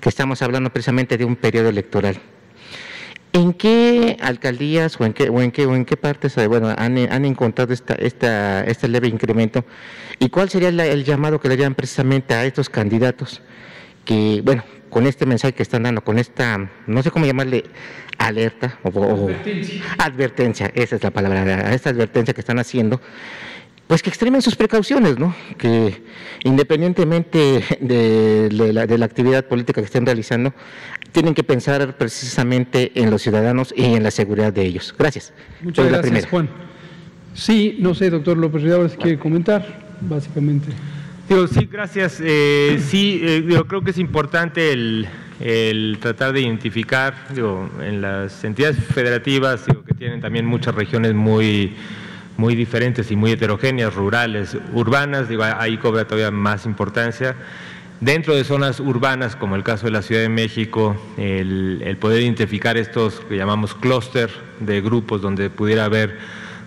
[0.00, 2.18] que estamos hablando precisamente de un periodo electoral.
[3.34, 6.96] ¿En qué alcaldías o en qué, o en qué, o en qué partes bueno, han,
[6.96, 9.62] encontrado esta, esta, este leve incremento?
[10.18, 13.42] ¿Y cuál sería el llamado que le harían precisamente a estos candidatos
[14.06, 17.64] que, bueno, con este mensaje que están dando, con esta, no sé cómo llamarle,
[18.16, 19.28] alerta o,
[19.98, 20.70] advertencia.
[20.72, 23.00] esa es la palabra, esta advertencia que están haciendo,
[23.88, 25.34] pues que extremen sus precauciones, ¿no?
[25.58, 26.00] Que
[26.44, 30.54] independientemente de, la, de, la, actividad política que estén realizando,
[31.10, 34.94] tienen que pensar precisamente en los ciudadanos y en la seguridad de ellos.
[34.96, 35.32] Gracias.
[35.60, 36.48] Muchas gracias, Juan.
[37.34, 40.68] Sí, no sé, doctor López Ridao, si quiere comentar, básicamente
[41.48, 42.20] sí, gracias.
[42.22, 45.08] Eh, sí, eh, yo creo que es importante el,
[46.00, 47.14] tratar de identificar
[47.80, 51.74] en las entidades federativas que tienen también muchas regiones muy,
[52.36, 57.34] muy diferentes y muy heterogéneas, rurales, urbanas, digo, ahí cobra todavía más importancia.
[58.00, 62.22] Dentro de zonas urbanas, como el caso de la Ciudad de México, el, el poder
[62.22, 66.18] identificar estos que llamamos clúster de grupos donde pudiera haber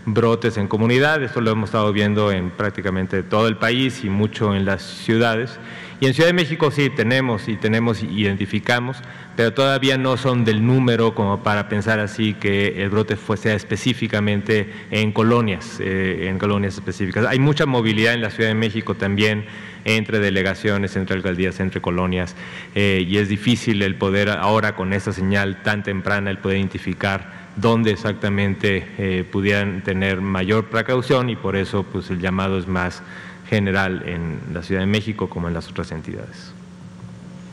[0.07, 4.55] brotes en comunidad, esto lo hemos estado viendo en prácticamente todo el país y mucho
[4.55, 5.59] en las ciudades.
[5.99, 8.97] Y en Ciudad de México sí tenemos y tenemos identificamos,
[9.35, 14.71] pero todavía no son del número como para pensar así que el brote fuese específicamente
[14.91, 17.25] en colonias, eh, en colonias específicas.
[17.25, 19.45] Hay mucha movilidad en la Ciudad de México también
[19.83, 22.35] entre delegaciones, entre alcaldías, entre colonias,
[22.75, 27.46] eh, y es difícil el poder ahora con esta señal tan temprana el poder identificar
[27.57, 33.01] dónde exactamente eh, pudieran tener mayor precaución y por eso pues el llamado es más
[33.49, 36.53] general en la Ciudad de México como en las otras entidades.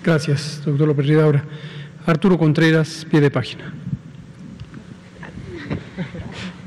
[0.05, 1.45] Gracias, doctor López Ridaura.
[2.07, 3.72] Arturo Contreras, pie de página.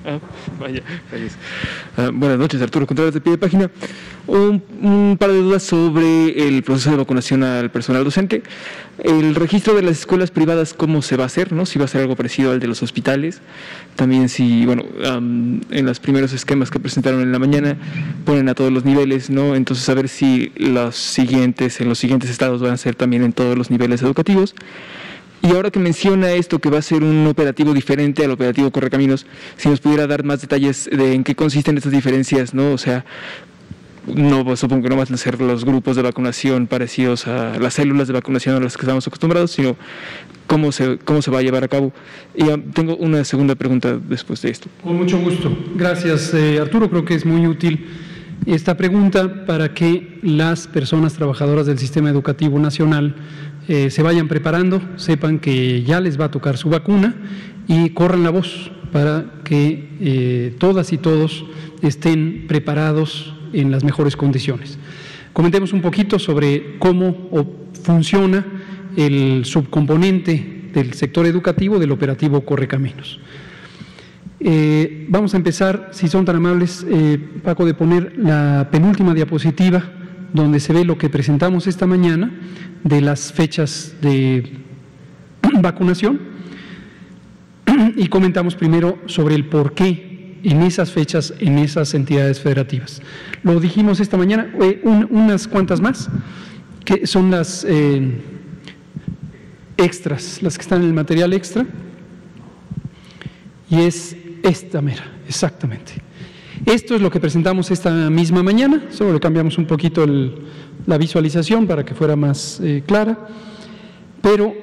[0.09, 0.20] Ah,
[0.57, 0.82] vaya,
[1.97, 3.70] ah, buenas noches, Arturo Contreras de pie de página.
[4.28, 8.43] Un, par de dudas sobre el proceso de vacunación al personal docente.
[9.01, 11.53] El registro de las escuelas privadas, ¿cómo se va a hacer?
[11.53, 11.65] ¿no?
[11.65, 13.39] Si va a ser algo parecido al de los hospitales.
[13.95, 17.78] También si, bueno, en los primeros esquemas que presentaron en la mañana
[18.25, 19.55] ponen a todos los niveles, ¿no?
[19.55, 23.32] Entonces a ver si los siguientes, en los siguientes estados van a ser también en
[23.32, 24.55] todos los niveles educativos.
[25.41, 29.25] Y ahora que menciona esto, que va a ser un operativo diferente al operativo Correcaminos,
[29.55, 32.71] si nos pudiera dar más detalles de en qué consisten estas diferencias, ¿no?
[32.71, 33.05] O sea,
[34.16, 37.74] no pues, supongo que no van a ser los grupos de vacunación parecidos a las
[37.76, 39.76] células de vacunación a las que estamos acostumbrados, sino
[40.47, 41.93] cómo se, cómo se va a llevar a cabo.
[42.36, 44.70] Y tengo una segunda pregunta después de esto.
[44.84, 45.55] Con mucho gusto.
[45.76, 46.89] Gracias, eh, Arturo.
[46.89, 47.88] Creo que es muy útil
[48.45, 53.16] esta pregunta para que las personas trabajadoras del sistema educativo nacional
[53.68, 57.16] eh, se vayan preparando, sepan que ya les va a tocar su vacuna
[57.68, 61.45] y corran la voz para que eh, todas y todos
[61.82, 64.78] estén preparados en las mejores condiciones.
[65.34, 67.30] Comentemos un poquito sobre cómo
[67.84, 68.45] funciona
[68.95, 73.20] el subcomponente del sector educativo del operativo Correcaminos.
[74.39, 76.86] Eh, vamos a empezar, si son tan amables,
[77.43, 79.84] Paco, de poner la penúltima diapositiva
[80.34, 82.32] donde se ve lo que presentamos esta mañana
[82.84, 84.52] de las fechas de
[85.62, 86.20] vacunación
[87.95, 90.07] y comentamos primero sobre el por qué
[90.48, 93.02] en esas fechas, en esas entidades federativas.
[93.43, 96.10] Lo dijimos esta mañana, eh, unas cuantas más,
[96.86, 98.14] que son las eh,
[99.76, 101.66] extras, las que están en el material extra,
[103.70, 105.91] y es esta mera, exactamente.
[106.66, 110.06] Esto es lo que presentamos esta misma mañana, solo le cambiamos un poquito
[110.86, 113.28] la visualización para que fuera más eh, clara,
[114.22, 114.56] pero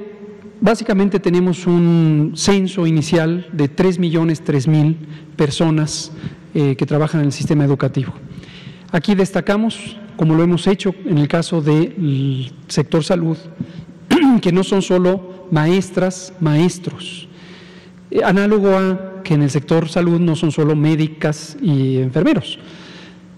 [0.64, 4.96] básicamente tenemos un censo inicial de 3 millones 3 mil
[5.36, 6.10] personas
[6.54, 8.14] eh, que trabajan en el sistema educativo.
[8.90, 13.36] Aquí destacamos, como lo hemos hecho en el caso del sector salud,
[14.40, 17.28] que no son solo maestras, maestros,
[18.10, 22.58] eh, análogo a que en el sector salud no son solo médicas y enfermeros.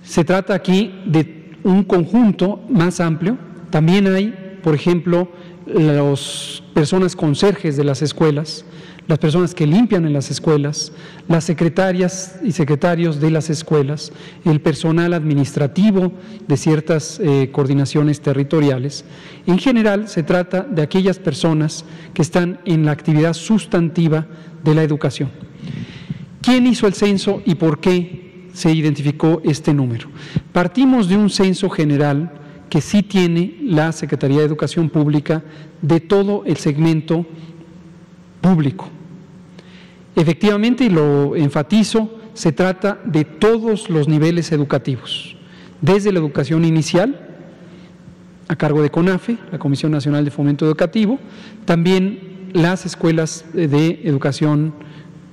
[0.04, 3.36] Se trata aquí de un conjunto más amplio.
[3.70, 5.28] También hay, por ejemplo,
[5.66, 8.64] las personas conserjes de las escuelas,
[9.08, 10.92] las personas que limpian en las escuelas,
[11.28, 14.12] las secretarias y secretarios de las escuelas,
[14.44, 16.12] el personal administrativo
[16.46, 19.04] de ciertas eh, coordinaciones territoriales.
[19.46, 24.26] En general, se trata de aquellas personas que están en la actividad sustantiva
[24.64, 25.30] de la educación.
[26.42, 30.08] ¿Quién hizo el censo y por qué se identificó este número?
[30.52, 35.42] Partimos de un censo general que sí tiene la Secretaría de Educación Pública
[35.82, 37.26] de todo el segmento
[38.40, 38.88] público.
[40.14, 45.36] Efectivamente, y lo enfatizo, se trata de todos los niveles educativos,
[45.80, 47.20] desde la educación inicial,
[48.48, 51.18] a cargo de CONAFE, la Comisión Nacional de Fomento Educativo,
[51.64, 54.72] también las escuelas de educación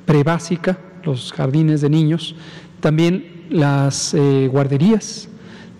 [0.05, 2.35] prebásica, los jardines de niños,
[2.79, 5.29] también las eh, guarderías,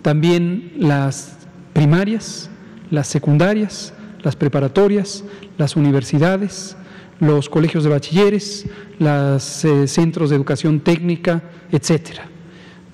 [0.02, 1.33] también las
[1.74, 2.48] primarias,
[2.90, 5.24] las secundarias, las preparatorias,
[5.58, 6.76] las universidades,
[7.20, 8.66] los colegios de bachilleres,
[8.98, 12.28] los eh, centros de educación técnica, etcétera.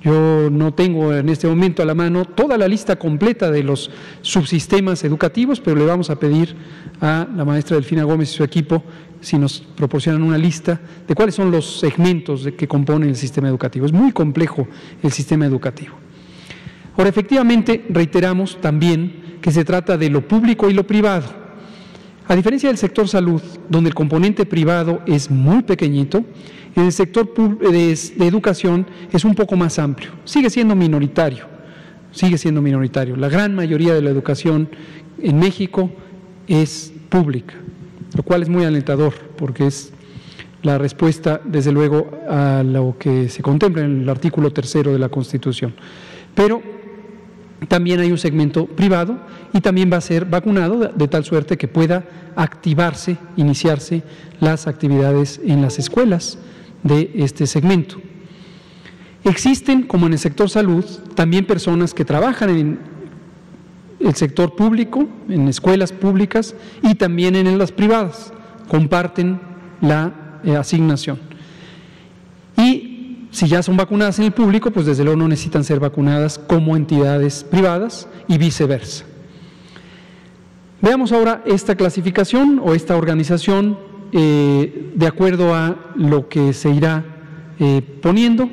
[0.03, 3.91] Yo no tengo en este momento a la mano toda la lista completa de los
[4.23, 6.57] subsistemas educativos, pero le vamos a pedir
[7.03, 8.83] a la maestra Delfina Gómez y su equipo
[9.21, 13.85] si nos proporcionan una lista de cuáles son los segmentos que componen el sistema educativo.
[13.85, 14.67] Es muy complejo
[15.03, 15.95] el sistema educativo.
[16.97, 21.27] Ahora, efectivamente, reiteramos también que se trata de lo público y lo privado.
[22.27, 26.25] A diferencia del sector salud, donde el componente privado es muy pequeñito,
[26.77, 30.11] en el sector de educación es un poco más amplio.
[30.25, 31.47] Sigue siendo minoritario,
[32.13, 33.17] sigue siendo minoritario.
[33.17, 34.69] La gran mayoría de la educación
[35.21, 35.91] en México
[36.47, 37.55] es pública
[38.17, 39.93] lo cual es muy alentador porque es
[40.63, 45.09] la respuesta, desde luego, a lo que se contempla en el artículo tercero de la
[45.09, 45.73] Constitución.
[46.35, 46.61] Pero
[47.69, 49.19] también hay un segmento privado
[49.53, 52.05] y también va a ser vacunado de tal suerte que pueda
[52.37, 54.03] activarse, iniciarse
[54.41, 56.39] las actividades en las escuelas
[56.83, 57.97] de este segmento.
[59.25, 60.85] Existen, como en el sector salud,
[61.15, 62.79] también personas que trabajan en
[64.01, 68.33] el sector público, en escuelas públicas y también en las privadas.
[68.69, 69.39] Comparten
[69.83, 71.19] la eh, asignación.
[72.57, 72.90] Y
[73.31, 76.77] si ya son vacunadas en el público, pues desde luego no necesitan ser vacunadas como
[76.77, 79.05] entidades privadas y viceversa.
[80.81, 83.79] Veamos ahora esta clasificación o esta organización
[84.13, 87.05] eh, de acuerdo a lo que se irá
[87.59, 88.49] eh, poniendo.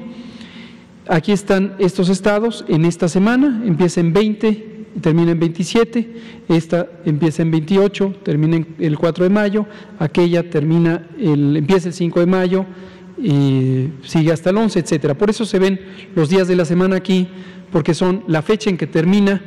[1.08, 6.16] Aquí están estos estados en esta semana, empieza en 20, termina en 27,
[6.50, 9.66] esta empieza en 28, termina el 4 de mayo,
[9.98, 12.66] aquella termina el, empieza el 5 de mayo
[13.18, 15.14] y sigue hasta el 11, etcétera.
[15.16, 15.80] Por eso se ven
[16.16, 17.28] los días de la semana aquí,
[17.72, 19.42] porque son la fecha en que termina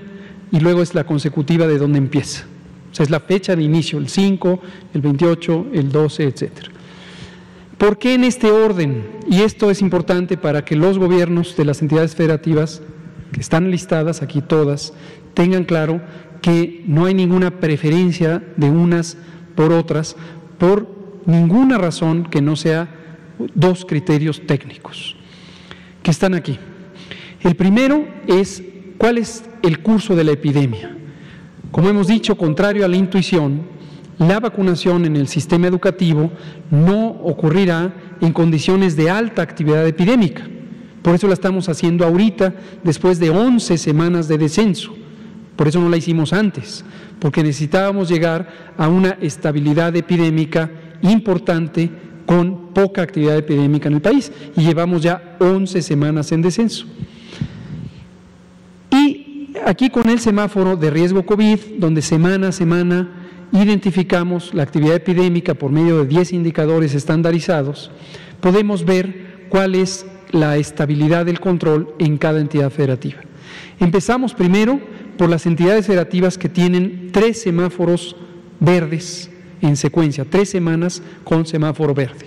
[0.53, 2.45] y luego es la consecutiva de donde empieza.
[2.91, 4.61] O sea, es la fecha de inicio, el 5,
[4.95, 6.71] el 28, el 12, etcétera.
[7.79, 9.07] ¿Por qué en este orden?
[9.29, 12.83] Y esto es importante para que los gobiernos de las entidades federativas,
[13.33, 14.93] que están listadas aquí todas,
[15.35, 16.03] tengan claro
[16.43, 19.17] que no hay ninguna preferencia de unas
[19.55, 20.17] por otras
[20.59, 20.89] por
[21.27, 23.00] ninguna razón que no sea
[23.55, 25.17] dos criterios técnicos
[26.03, 26.59] que están aquí.
[27.43, 28.63] El primero es
[28.99, 30.97] cuál es el curso de la epidemia.
[31.71, 33.63] Como hemos dicho, contrario a la intuición,
[34.19, 36.31] la vacunación en el sistema educativo
[36.71, 40.47] no ocurrirá en condiciones de alta actividad epidémica.
[41.01, 44.95] Por eso la estamos haciendo ahorita, después de 11 semanas de descenso.
[45.57, 46.85] Por eso no la hicimos antes,
[47.19, 50.71] porque necesitábamos llegar a una estabilidad epidémica
[51.03, 51.91] importante
[52.27, 54.33] con poca actividad epidémica en el país.
[54.57, 56.87] Y llevamos ya 11 semanas en descenso.
[58.91, 63.11] Y aquí con el semáforo de riesgo COVID, donde semana a semana
[63.53, 67.91] identificamos la actividad epidémica por medio de 10 indicadores estandarizados,
[68.41, 73.21] podemos ver cuál es la estabilidad del control en cada entidad federativa.
[73.81, 74.81] Empezamos primero
[75.17, 78.17] por las entidades federativas que tienen tres semáforos
[78.61, 79.30] verdes
[79.61, 82.27] en secuencia, tres semanas con semáforo verde.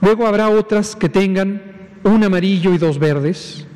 [0.00, 1.62] Luego habrá otras que tengan
[2.04, 3.66] un amarillo y dos verdes,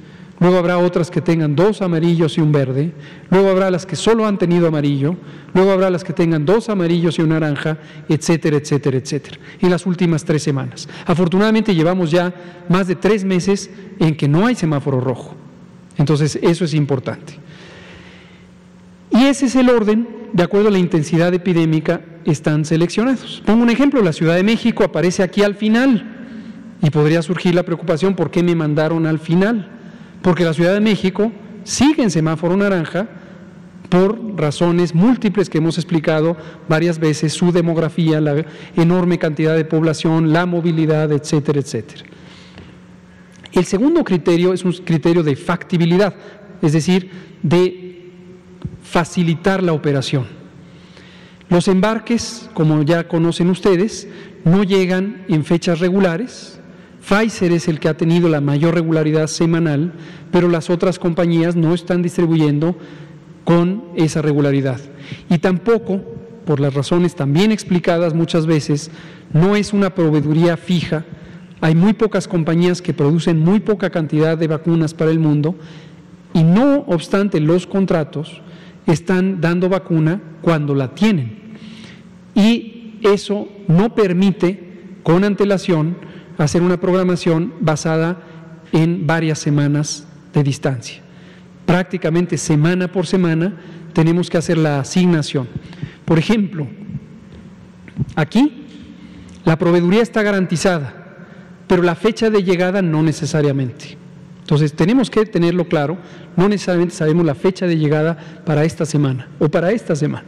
[0.41, 2.93] luego habrá otras que tengan dos amarillos y un verde,
[3.31, 5.17] luego habrá las que solo han tenido amarillo,
[5.55, 7.79] luego habrá las que tengan dos amarillos y un naranja,
[8.09, 10.89] etcétera, etcétera, etcétera, en las últimas tres semanas.
[11.07, 12.35] Afortunadamente llevamos ya
[12.69, 15.35] más de tres meses en que no hay semáforo rojo,
[15.97, 17.35] entonces eso es importante.
[19.11, 23.43] Y ese es el orden, de acuerdo a la intensidad epidémica, están seleccionados.
[23.45, 26.17] Pongo un ejemplo, la Ciudad de México aparece aquí al final
[26.83, 29.79] y podría surgir la preocupación, ¿por qué me mandaron al final?
[30.23, 31.33] porque la Ciudad de México
[31.65, 33.09] sigue en semáforo naranja
[33.89, 36.37] por razones múltiples que hemos explicado
[36.69, 38.45] varias veces, su demografía, la
[38.77, 42.03] enorme cantidad de población, la movilidad, etcétera, etcétera.
[43.53, 46.15] El segundo criterio es un criterio de factibilidad,
[46.61, 47.11] es decir,
[47.43, 48.13] de
[48.83, 50.27] facilitar la operación.
[51.51, 54.07] Los embarques, como ya conocen ustedes,
[54.45, 56.59] no llegan en fechas regulares,
[57.01, 59.93] Pfizer es el que ha tenido la mayor regularidad semanal,
[60.31, 62.77] pero las otras compañías no están distribuyendo
[63.45, 64.79] con esa regularidad.
[65.31, 66.03] Y tampoco,
[66.45, 68.91] por las razones también explicadas muchas veces,
[69.33, 71.07] no es una proveeduría fija.
[71.63, 75.55] Hay muy pocas compañías que producen muy poca cantidad de vacunas para el mundo
[76.35, 78.43] y no obstante los contratos
[78.93, 81.39] están dando vacuna cuando la tienen.
[82.35, 84.69] Y eso no permite
[85.03, 85.97] con antelación
[86.39, 88.23] hacer una programación basada
[88.73, 91.01] en varias semanas de distancia.
[91.67, 93.55] Prácticamente semana por semana
[93.93, 95.49] tenemos que hacer la asignación.
[96.05, 96.67] Por ejemplo,
[98.15, 98.65] aquí
[99.45, 100.95] la proveeduría está garantizada,
[101.67, 103.99] pero la fecha de llegada no necesariamente.
[104.49, 105.99] Entonces tenemos que tenerlo claro,
[106.35, 110.25] no necesariamente sabemos la fecha de llegada para esta semana o para esta semana,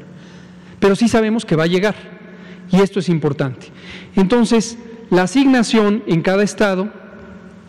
[0.78, 1.94] pero sí sabemos que va a llegar
[2.70, 3.68] y esto es importante.
[4.16, 4.76] Entonces,
[5.08, 6.92] la asignación en cada estado,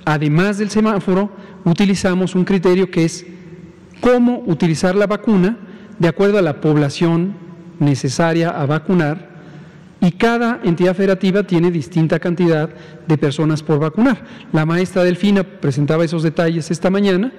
[0.04, 1.32] además del semáforo,
[1.64, 3.26] utilizamos un criterio que es
[4.02, 5.58] cómo utilizar la vacuna
[6.00, 7.34] de acuerdo a la población
[7.80, 9.31] necesaria a vacunar
[10.02, 12.70] y cada entidad federativa tiene distinta cantidad
[13.08, 14.24] de personas por vacunar.
[14.52, 17.32] La maestra Delfina presentaba esos detalles esta mañana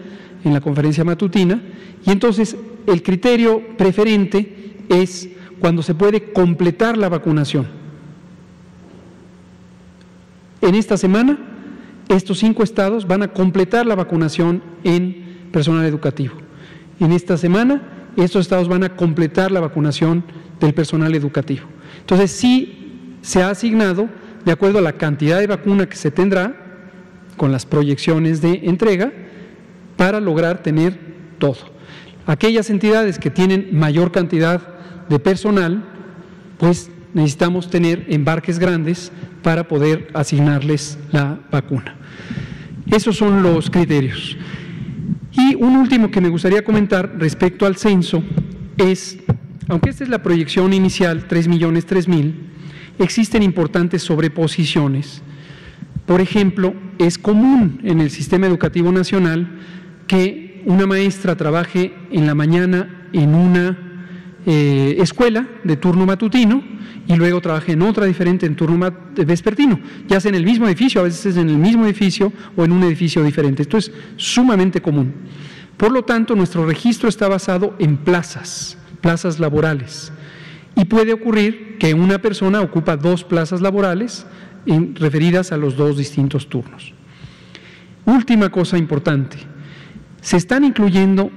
[0.45, 1.61] en la conferencia matutina
[2.07, 2.57] y entonces
[2.87, 7.67] el criterio preferente es cuando se puede completar la vacunación.
[10.61, 11.39] En esta semana,
[12.09, 16.35] estos cinco estados van a completar la vacunación en personal educativo.
[17.01, 17.83] En esta semana,
[18.17, 20.25] estos estados van a completar la vacunación
[20.61, 21.65] del personal educativo.
[22.03, 24.09] Entonces, sí se ha asignado,
[24.45, 26.55] de acuerdo a la cantidad de vacuna que se tendrá,
[27.37, 29.13] con las proyecciones de entrega,
[29.97, 30.99] para lograr tener
[31.39, 31.73] todo.
[32.27, 34.61] Aquellas entidades que tienen mayor cantidad
[35.09, 35.83] de personal,
[36.59, 41.97] pues necesitamos tener embarques grandes para poder asignarles la vacuna.
[42.91, 44.37] Esos son los criterios.
[45.33, 48.23] Y un último que me gustaría comentar respecto al censo
[48.77, 49.19] es,
[49.69, 52.35] aunque esta es la proyección inicial, 3 millones 3 mil,
[52.99, 55.23] existen importantes sobreposiciones
[56.07, 59.49] Por ejemplo, es común en el sistema educativo nacional
[60.07, 63.79] que una maestra trabaje en la mañana en una
[64.45, 66.63] eh, escuela de turno matutino
[67.07, 71.01] y luego trabaje en otra diferente en turno vespertino, ya sea en el mismo edificio,
[71.01, 73.63] a veces en el mismo edificio o en un edificio diferente.
[73.63, 75.13] Esto es sumamente común.
[75.77, 80.13] Por lo tanto, nuestro registro está basado en plazas, plazas laborales.
[80.75, 84.25] Y puede ocurrir que una persona ocupa dos plazas laborales
[84.95, 86.95] referidas a los dos distintos turnos.
[88.07, 89.37] Última cosa importante,
[90.23, 91.31] se están incluyendo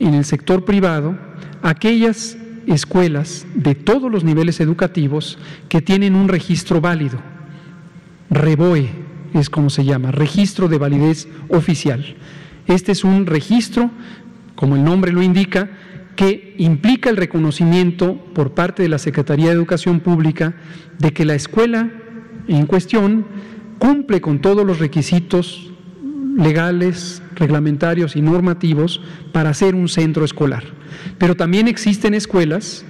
[0.00, 1.16] en el sector privado
[1.62, 7.20] aquellas escuelas de todos los niveles educativos que tienen un registro válido.
[8.30, 8.88] REBOE
[9.34, 12.16] es como se llama, registro de validez oficial.
[12.66, 13.90] Este es un registro,
[14.54, 15.70] como el nombre lo indica,
[16.20, 20.52] que implica el reconocimiento por parte de la Secretaría de Educación Pública
[20.98, 21.90] de que la escuela
[22.46, 23.24] en cuestión
[23.78, 25.72] cumple con todos los requisitos
[26.36, 29.00] legales, reglamentarios y normativos
[29.32, 30.62] para ser un centro escolar.
[31.16, 32.84] Pero también existen escuelas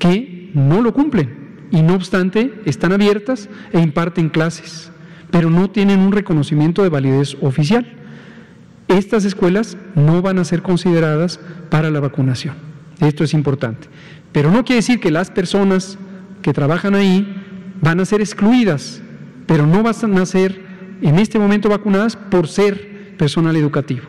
[0.00, 4.90] que no lo cumplen y no obstante están abiertas e imparten clases,
[5.30, 7.86] pero no tienen un reconocimiento de validez oficial.
[8.88, 11.38] Estas escuelas no van a ser consideradas
[11.70, 12.71] para la vacunación.
[13.02, 13.88] Esto es importante.
[14.32, 15.98] Pero no quiere decir que las personas
[16.40, 17.36] que trabajan ahí
[17.80, 19.02] van a ser excluidas,
[19.46, 20.62] pero no van a ser
[21.02, 24.04] en este momento vacunadas por ser personal educativo.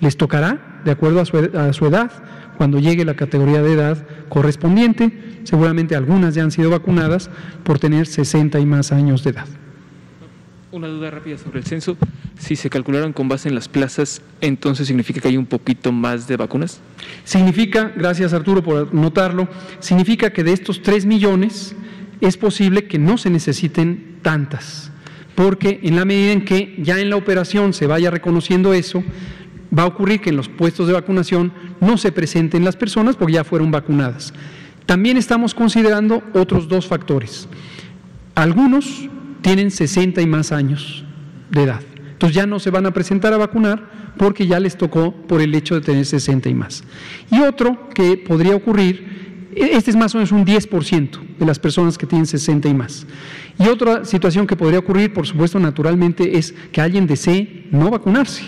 [0.00, 2.12] Les tocará, de acuerdo a su, a su edad,
[2.56, 5.40] cuando llegue la categoría de edad correspondiente.
[5.44, 7.30] Seguramente algunas ya han sido vacunadas
[7.64, 9.46] por tener 60 y más años de edad.
[10.70, 11.96] Una duda rápida sobre el censo.
[12.38, 16.28] Si se calcularon con base en las plazas, entonces significa que hay un poquito más
[16.28, 16.80] de vacunas.
[17.24, 19.48] Significa, gracias Arturo por notarlo,
[19.80, 21.74] significa que de estos 3 millones
[22.20, 24.92] es posible que no se necesiten tantas,
[25.34, 29.02] porque en la medida en que ya en la operación se vaya reconociendo eso,
[29.76, 31.50] va a ocurrir que en los puestos de vacunación
[31.80, 34.34] no se presenten las personas porque ya fueron vacunadas.
[34.84, 37.48] También estamos considerando otros dos factores.
[38.34, 39.08] Algunos
[39.42, 41.04] tienen 60 y más años
[41.50, 41.80] de edad.
[42.12, 45.54] Entonces ya no se van a presentar a vacunar porque ya les tocó por el
[45.54, 46.82] hecho de tener 60 y más.
[47.30, 51.58] Y otro que podría ocurrir, e-, este es más o menos un 10% de las
[51.58, 53.06] personas que tienen 60 y más.
[53.58, 58.42] Y otra situación que podría ocurrir, por supuesto, naturalmente, es que alguien desee no vacunarse.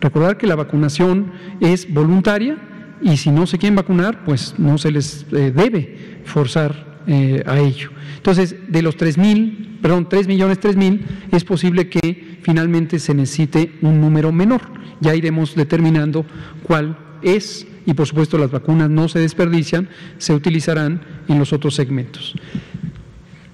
[0.00, 2.58] Recordar que la vacunación es voluntaria
[3.00, 7.58] y si no se quieren vacunar, pues no se les eh, debe forzar eh, a
[7.58, 7.90] ello.
[8.16, 13.14] Entonces, de los 3 mil, perdón, 3 millones 3 mil, es posible que finalmente se
[13.14, 14.62] necesite un número menor.
[15.00, 16.24] Ya iremos determinando
[16.62, 19.88] cuál es y por supuesto las vacunas no se desperdician,
[20.18, 22.34] se utilizarán en los otros segmentos.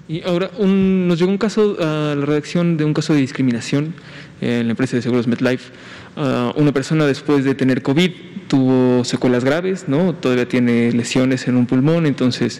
[0.07, 3.93] Y ahora nos llegó un caso a la redacción de un caso de discriminación
[4.41, 5.71] en la empresa de seguros MedLife.
[6.15, 8.11] Uh, una persona después de tener COVID
[8.51, 10.13] tuvo secuelas graves, ¿no?
[10.13, 12.59] Todavía tiene lesiones en un pulmón, entonces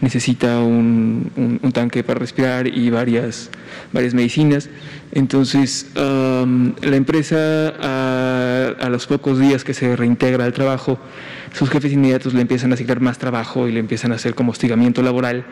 [0.00, 3.50] necesita un, un, tanque para respirar y varias,
[3.92, 4.70] varias medicinas.
[5.12, 10.98] Entonces, um, la empresa a, a, los pocos días que se reintegra al trabajo,
[11.52, 14.52] sus jefes inmediatos le empiezan a asignar más trabajo y le empiezan a hacer como
[14.52, 15.44] hostigamiento laboral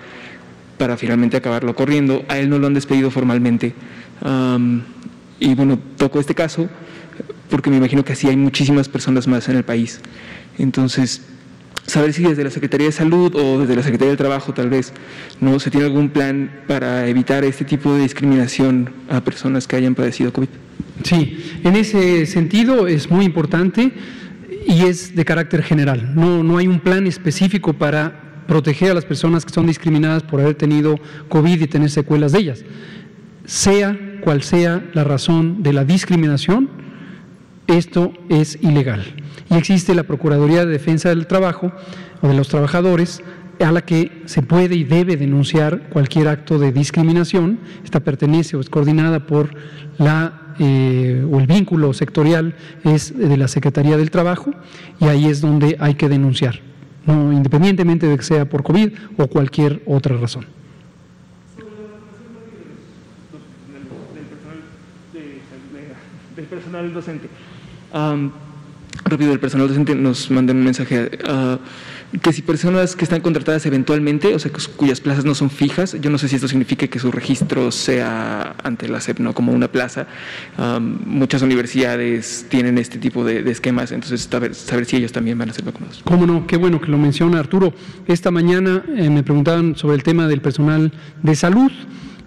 [0.78, 2.24] para finalmente acabarlo corriendo.
[2.28, 3.74] A él no lo han despedido formalmente.
[4.24, 4.80] Um,
[5.40, 6.70] y bueno, toco este caso
[7.50, 10.00] porque me imagino que así hay muchísimas personas más en el país.
[10.58, 11.22] Entonces,
[11.86, 14.92] saber si desde la Secretaría de Salud o desde la Secretaría del Trabajo tal vez
[15.40, 19.94] no se tiene algún plan para evitar este tipo de discriminación a personas que hayan
[19.94, 20.48] padecido COVID.
[21.02, 23.92] Sí, en ese sentido es muy importante
[24.66, 26.14] y es de carácter general.
[26.14, 30.40] No, no hay un plan específico para proteger a las personas que son discriminadas por
[30.40, 30.98] haber tenido
[31.28, 32.64] COVID y tener secuelas de ellas.
[33.44, 36.70] Sea cual sea la razón de la discriminación,
[37.66, 39.04] esto es ilegal.
[39.50, 41.72] Y existe la Procuraduría de Defensa del Trabajo
[42.22, 43.22] o de los trabajadores
[43.60, 47.60] a la que se puede y debe denunciar cualquier acto de discriminación.
[47.84, 49.50] Esta pertenece o es coordinada por
[49.98, 52.54] la eh, o el vínculo sectorial
[52.84, 54.52] es de la Secretaría del Trabajo
[55.00, 56.60] y ahí es donde hay que denunciar
[57.06, 60.46] no, independientemente de que sea por COVID o cualquier otra razón.
[66.44, 67.28] Del personal docente.
[69.04, 71.10] rápido, el personal docente nos manda un mensaje.
[71.26, 71.56] Uh,
[72.20, 76.10] que si personas que están contratadas eventualmente, o sea, cuyas plazas no son fijas, yo
[76.10, 79.34] no sé si esto significa que su registro sea ante la SEP, ¿no?
[79.34, 80.06] Como una plaza.
[81.06, 85.54] muchas universidades tienen este tipo de, esquemas, entonces saber, saber, si ellos también van a
[85.54, 86.02] ser vacunados.
[86.04, 87.72] Cómo no, qué bueno que lo menciona Arturo.
[88.06, 90.92] Esta mañana eh, me preguntaban sobre el tema del personal
[91.22, 91.72] de salud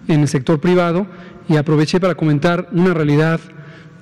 [0.08, 1.06] en el sector privado
[1.48, 3.40] y aproveché para comentar una realidad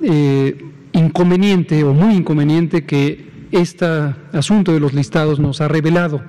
[0.02, 3.86] eh, inconveniente o muy inconveniente que este
[4.32, 6.22] asunto de los listados nos ha revelado,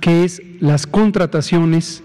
[0.00, 2.02] que es las contrataciones,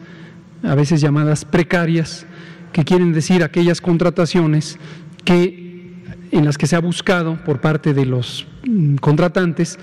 [0.63, 2.25] a veces llamadas precarias,
[2.73, 4.77] que quieren decir aquellas contrataciones
[5.23, 5.67] que
[6.31, 9.79] en las que se ha buscado por parte de los mm, contratantes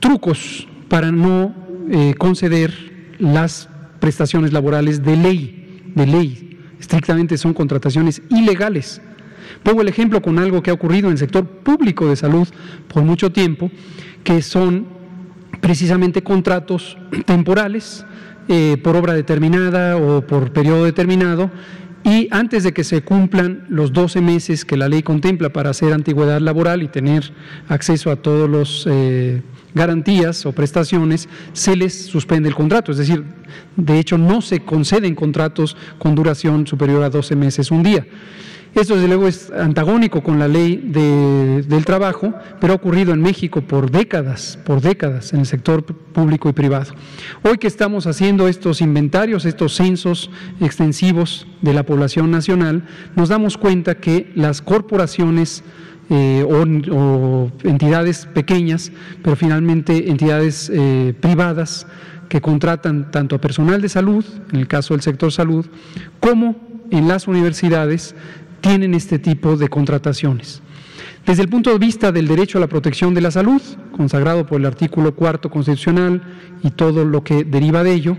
[0.00, 1.54] trucos para no
[1.90, 2.72] eh, conceder
[3.18, 3.68] las
[4.00, 6.58] prestaciones laborales de ley, de ley.
[6.78, 9.00] Estrictamente son contrataciones ilegales.
[9.62, 12.48] Pongo el ejemplo con algo que ha ocurrido en el sector público de salud
[12.92, 13.70] por mucho tiempo,
[14.24, 14.86] que son
[15.60, 16.96] precisamente contratos
[17.26, 18.04] temporales
[18.48, 21.50] eh, por obra determinada o por periodo determinado
[22.04, 25.92] y antes de que se cumplan los 12 meses que la ley contempla para hacer
[25.92, 27.32] antigüedad laboral y tener
[27.68, 29.42] acceso a todos los eh,
[29.74, 32.92] garantías o prestaciones, se les suspende el contrato.
[32.92, 33.24] Es decir,
[33.76, 38.06] de hecho no se conceden contratos con duración superior a 12 meses un día.
[38.78, 43.60] Esto desde luego es antagónico con la ley del trabajo, pero ha ocurrido en México
[43.60, 46.94] por décadas, por décadas en el sector público y privado.
[47.42, 52.84] Hoy que estamos haciendo estos inventarios, estos censos extensivos de la población nacional,
[53.16, 55.64] nos damos cuenta que las corporaciones
[56.08, 58.92] eh, o, entidades pequeñas,
[59.24, 61.88] pero finalmente entidades eh, privadas
[62.28, 65.66] que contratan tanto a personal de salud, en el caso del sector salud,
[66.20, 68.14] como en las universidades
[68.60, 70.62] tienen este tipo de contrataciones.
[71.26, 73.60] Desde el punto de vista del derecho a la protección de la salud,
[73.92, 76.22] consagrado por el artículo cuarto constitucional
[76.62, 78.16] y todo lo que deriva de ello,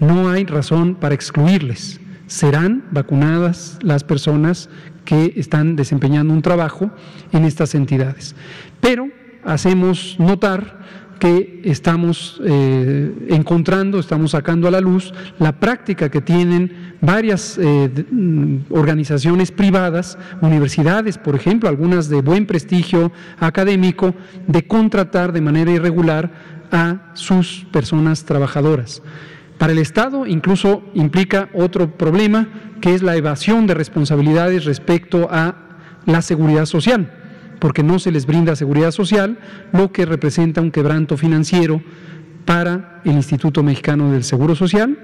[0.00, 2.00] no hay razón para excluirles.
[2.26, 4.68] Serán vacunadas las personas
[5.04, 6.90] que están desempeñando un trabajo
[7.32, 8.34] en estas entidades.
[8.80, 9.08] Pero
[9.44, 10.80] hacemos notar
[11.18, 17.90] que estamos eh, encontrando, estamos sacando a la luz la práctica que tienen varias eh,
[18.10, 24.14] mm, organizaciones privadas, universidades, por ejemplo, algunas de buen prestigio académico,
[24.46, 26.30] de contratar de manera irregular
[26.70, 29.02] a sus personas trabajadoras.
[29.58, 32.48] Para el Estado incluso implica otro problema,
[32.80, 35.56] que es la evasión de responsabilidades respecto a
[36.06, 37.17] la seguridad social
[37.58, 39.38] porque no se les brinda seguridad social,
[39.72, 41.82] lo que representa un quebranto financiero
[42.44, 44.96] para el Instituto Mexicano del Seguro Social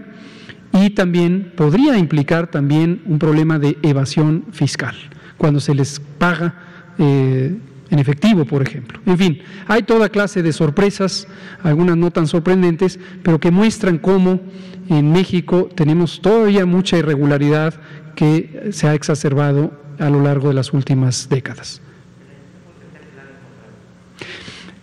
[0.72, 4.94] y también podría implicar también un problema de evasión fiscal,
[5.36, 6.54] cuando se les paga
[6.98, 7.56] eh,
[7.90, 8.98] en efectivo, por ejemplo.
[9.06, 9.38] En fin,
[9.68, 11.28] hay toda clase de sorpresas,
[11.62, 14.40] algunas no tan sorprendentes, pero que muestran cómo
[14.88, 17.74] en México tenemos todavía mucha irregularidad
[18.16, 21.80] que se ha exacerbado a lo largo de las últimas décadas.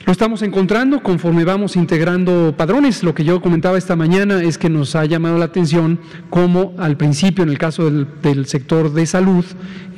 [0.06, 3.04] Lo estamos encontrando conforme vamos integrando padrones.
[3.04, 5.99] Lo que yo comentaba esta mañana es que nos ha llamado la atención
[6.32, 9.45] cómo al principio, en el caso del, sector de salud,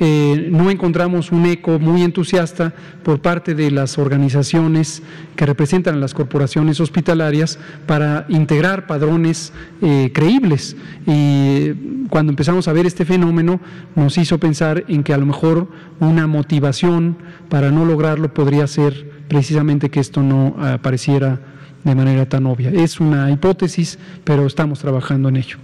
[0.00, 5.02] eh, no encontramos un eco muy entusiasta por parte de las organizaciones
[5.36, 10.76] que representan a las corporaciones hospitalarias para integrar padrones eh, creíbles.
[11.06, 13.58] Y cuando empezamos a ver este fenómeno,
[13.94, 17.16] nos hizo pensar en que a lo mejor una motivación
[17.48, 21.40] para no lograrlo podría ser precisamente que esto no apareciera
[21.82, 22.70] de manera tan obvia.
[22.70, 25.58] Es una hipótesis, pero estamos trabajando en ello.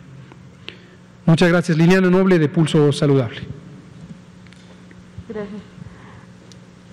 [1.27, 1.79] Muchas gracias.
[1.79, 3.41] Liliana Noble de Pulso Saludable.
[5.29, 5.63] Gracias.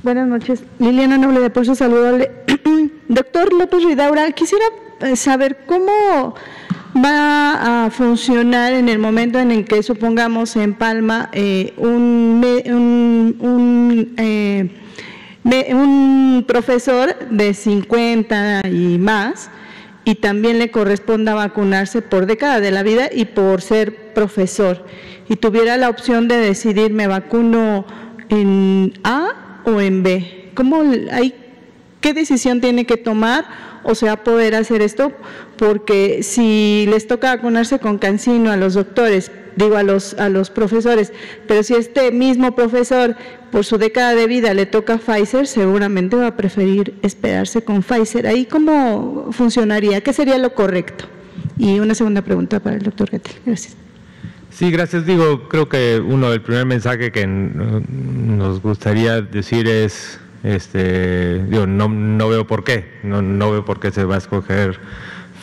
[0.04, 0.64] Buenas noches.
[0.80, 2.32] Liliana Noble de Pulso Saludable.
[3.10, 4.66] Doctor López Ridaura, quisiera
[5.02, 6.36] eh, saber cómo
[6.96, 12.44] va a funcionar en el momento en el que supongamos en Palma eh, un,
[13.40, 14.70] un, eh,
[15.74, 19.50] un profesor de 50 y más
[20.04, 24.86] y también le corresponda vacunarse por década de la vida y por ser profesor
[25.30, 27.86] y tuviera la opción de decidir me vacuno
[28.30, 30.52] en A o en B.
[30.54, 31.34] ¿Cómo hay,
[32.02, 33.46] ¿Qué decisión tiene que tomar
[33.84, 35.12] o se va a poder hacer esto?
[35.58, 40.50] Porque si les toca vacunarse con cancino a los doctores, digo a los, a los
[40.50, 41.12] profesores,
[41.48, 43.16] pero si este mismo profesor
[43.52, 48.28] por su década de vida le toca Pfizer, seguramente va a preferir esperarse con Pfizer.
[48.28, 50.02] ¿Ahí cómo funcionaría?
[50.02, 51.06] ¿Qué sería lo correcto?
[51.58, 53.34] Y una segunda pregunta para el doctor Gettel.
[53.46, 53.76] Gracias.
[54.52, 55.06] Sí, gracias.
[55.06, 61.90] Digo, creo que uno, el primer mensaje que nos gustaría decir es, este, digo, no,
[61.90, 64.80] no veo por qué, no, no veo por qué se va a escoger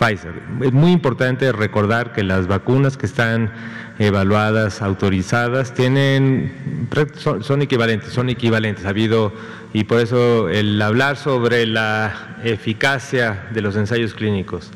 [0.05, 0.35] Pfizer.
[0.63, 3.53] Es muy importante recordar que las vacunas que están
[3.99, 8.85] evaluadas, autorizadas, tienen, son, equivalentes, son equivalentes.
[8.85, 9.33] Ha habido,
[9.73, 14.71] y por eso el hablar sobre la eficacia de los ensayos clínicos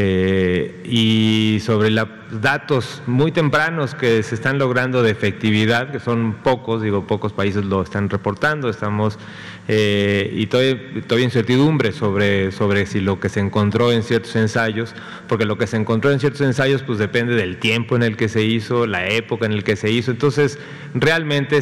[0.00, 6.34] Eh, y sobre los datos muy tempranos que se están logrando de efectividad, que son
[6.34, 9.18] pocos, digo, pocos países lo están reportando, estamos
[9.66, 14.94] eh, y todavía, todavía, incertidumbre sobre, sobre si lo que se encontró en ciertos ensayos,
[15.26, 18.28] porque lo que se encontró en ciertos ensayos pues depende del tiempo en el que
[18.28, 20.60] se hizo, la época en el que se hizo, entonces
[20.94, 21.58] realmente,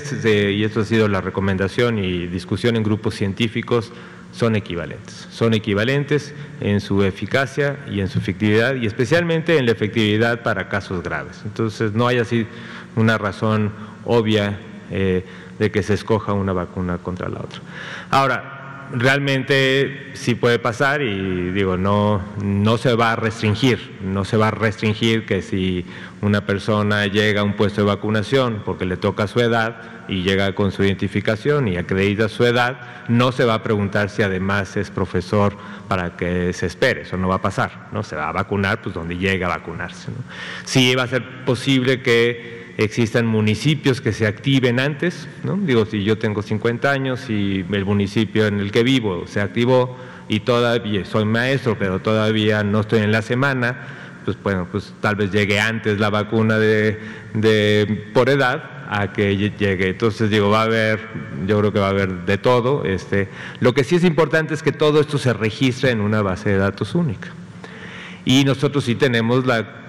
[0.52, 3.94] y esto ha sido la recomendación y discusión en grupos científicos,
[4.36, 5.26] son equivalentes.
[5.30, 10.68] Son equivalentes en su eficacia y en su efectividad y especialmente en la efectividad para
[10.68, 11.40] casos graves.
[11.44, 12.46] Entonces no hay así
[12.96, 13.72] una razón
[14.04, 14.58] obvia
[14.90, 15.24] eh,
[15.58, 17.60] de que se escoja una vacuna contra la otra.
[18.10, 24.36] Ahora, realmente sí puede pasar y digo, no, no se va a restringir, no se
[24.36, 25.86] va a restringir que si
[26.22, 30.54] una persona llega a un puesto de vacunación porque le toca su edad y llega
[30.54, 34.90] con su identificación y acredita su edad, no se va a preguntar si además es
[34.90, 35.56] profesor
[35.88, 38.02] para que se espere, eso no va a pasar, ¿no?
[38.02, 40.10] Se va a vacunar pues donde llega a vacunarse.
[40.10, 40.18] ¿no?
[40.64, 45.56] Sí va a ser posible que existan municipios que se activen antes, ¿no?
[45.56, 49.96] Digo, si yo tengo 50 años y el municipio en el que vivo se activó
[50.28, 55.14] y todavía soy maestro, pero todavía no estoy en la semana, pues bueno, pues tal
[55.14, 59.90] vez llegue antes la vacuna de, por edad a que llegue.
[59.90, 60.98] Entonces digo, va a haber,
[61.46, 62.84] yo creo que va a haber de todo.
[62.84, 63.28] Este,
[63.60, 66.58] lo que sí es importante es que todo esto se registre en una base de
[66.58, 67.28] datos única.
[68.24, 69.86] Y nosotros sí tenemos la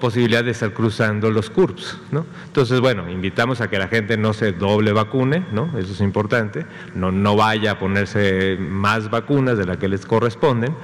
[0.00, 1.98] posibilidad de estar cruzando los CURPS.
[2.10, 2.26] ¿no?
[2.46, 5.78] Entonces, bueno, invitamos a que la gente no se doble vacune, ¿no?
[5.78, 6.66] eso es importante,
[6.96, 10.74] no, no vaya a ponerse más vacunas de las que les corresponden.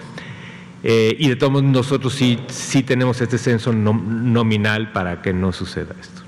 [0.85, 5.53] Eh, y de todos modos, nosotros sí, sí tenemos este censo nominal para que no
[5.53, 6.23] suceda esto.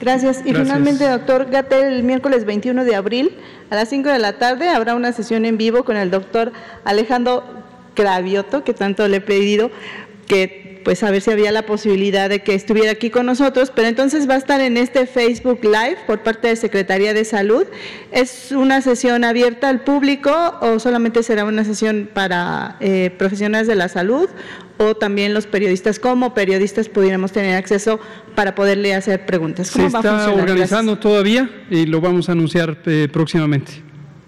[0.00, 0.42] Gracias.
[0.44, 3.32] Y finalmente, doctor Gatel, el miércoles 21 de abril
[3.70, 6.52] a las 5 de la tarde habrá una sesión en vivo con el doctor
[6.84, 7.42] Alejandro
[7.94, 9.72] Cravioto, que tanto le he pedido,
[10.28, 13.88] que pues a ver si había la posibilidad de que estuviera aquí con nosotros, pero
[13.88, 17.66] entonces va a estar en este Facebook Live por parte de Secretaría de Salud.
[18.10, 20.30] ¿Es una sesión abierta al público
[20.62, 24.30] o solamente será una sesión para eh, profesionales de la salud
[24.78, 28.00] o también los periodistas como periodistas pudiéramos tener acceso
[28.34, 29.70] para poderle hacer preguntas?
[29.70, 33.72] ¿Cómo Se está organizando todavía y lo vamos a anunciar eh, próximamente.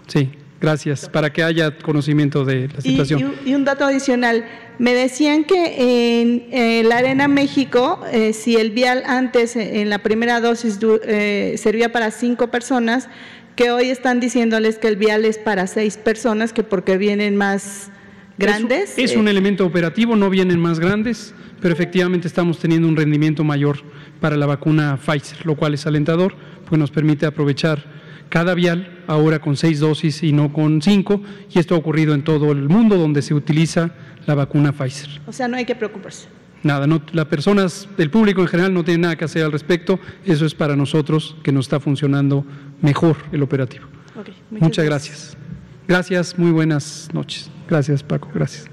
[0.08, 0.30] Sí.
[0.60, 3.34] Gracias, para que haya conocimiento de la situación.
[3.46, 4.44] Y, un dato adicional,
[4.78, 10.40] me decían que en, la Arena México, eh, si el vial antes en la primera
[10.40, 13.08] dosis eh, servía para cinco personas,
[13.56, 17.90] que hoy están diciéndoles que el vial es para seis personas, que porque vienen más
[18.36, 18.98] grandes.
[18.98, 23.44] Es, un eh, elemento operativo, no vienen más grandes, pero efectivamente estamos teniendo un rendimiento
[23.44, 23.78] mayor
[24.20, 26.34] para la vacuna Pfizer, lo cual es alentador,
[26.68, 27.84] pues nos permite aprovechar
[28.30, 31.20] cada vial, ahora con seis dosis y no con cinco,
[31.52, 33.90] y esto ha ocurrido en todo el mundo donde se utiliza
[34.26, 35.20] la vacuna Pfizer.
[35.26, 36.28] O sea, no hay que preocuparse.
[36.62, 39.98] Nada, no, las personas, el público en general no tiene nada que hacer al respecto,
[40.24, 42.44] eso es para nosotros que nos está funcionando
[42.80, 43.86] mejor el operativo.
[44.14, 45.36] muchas, muchas gracias.
[45.88, 47.50] Gracias, muy buenas noches.
[47.68, 48.70] Gracias Paco, gracias.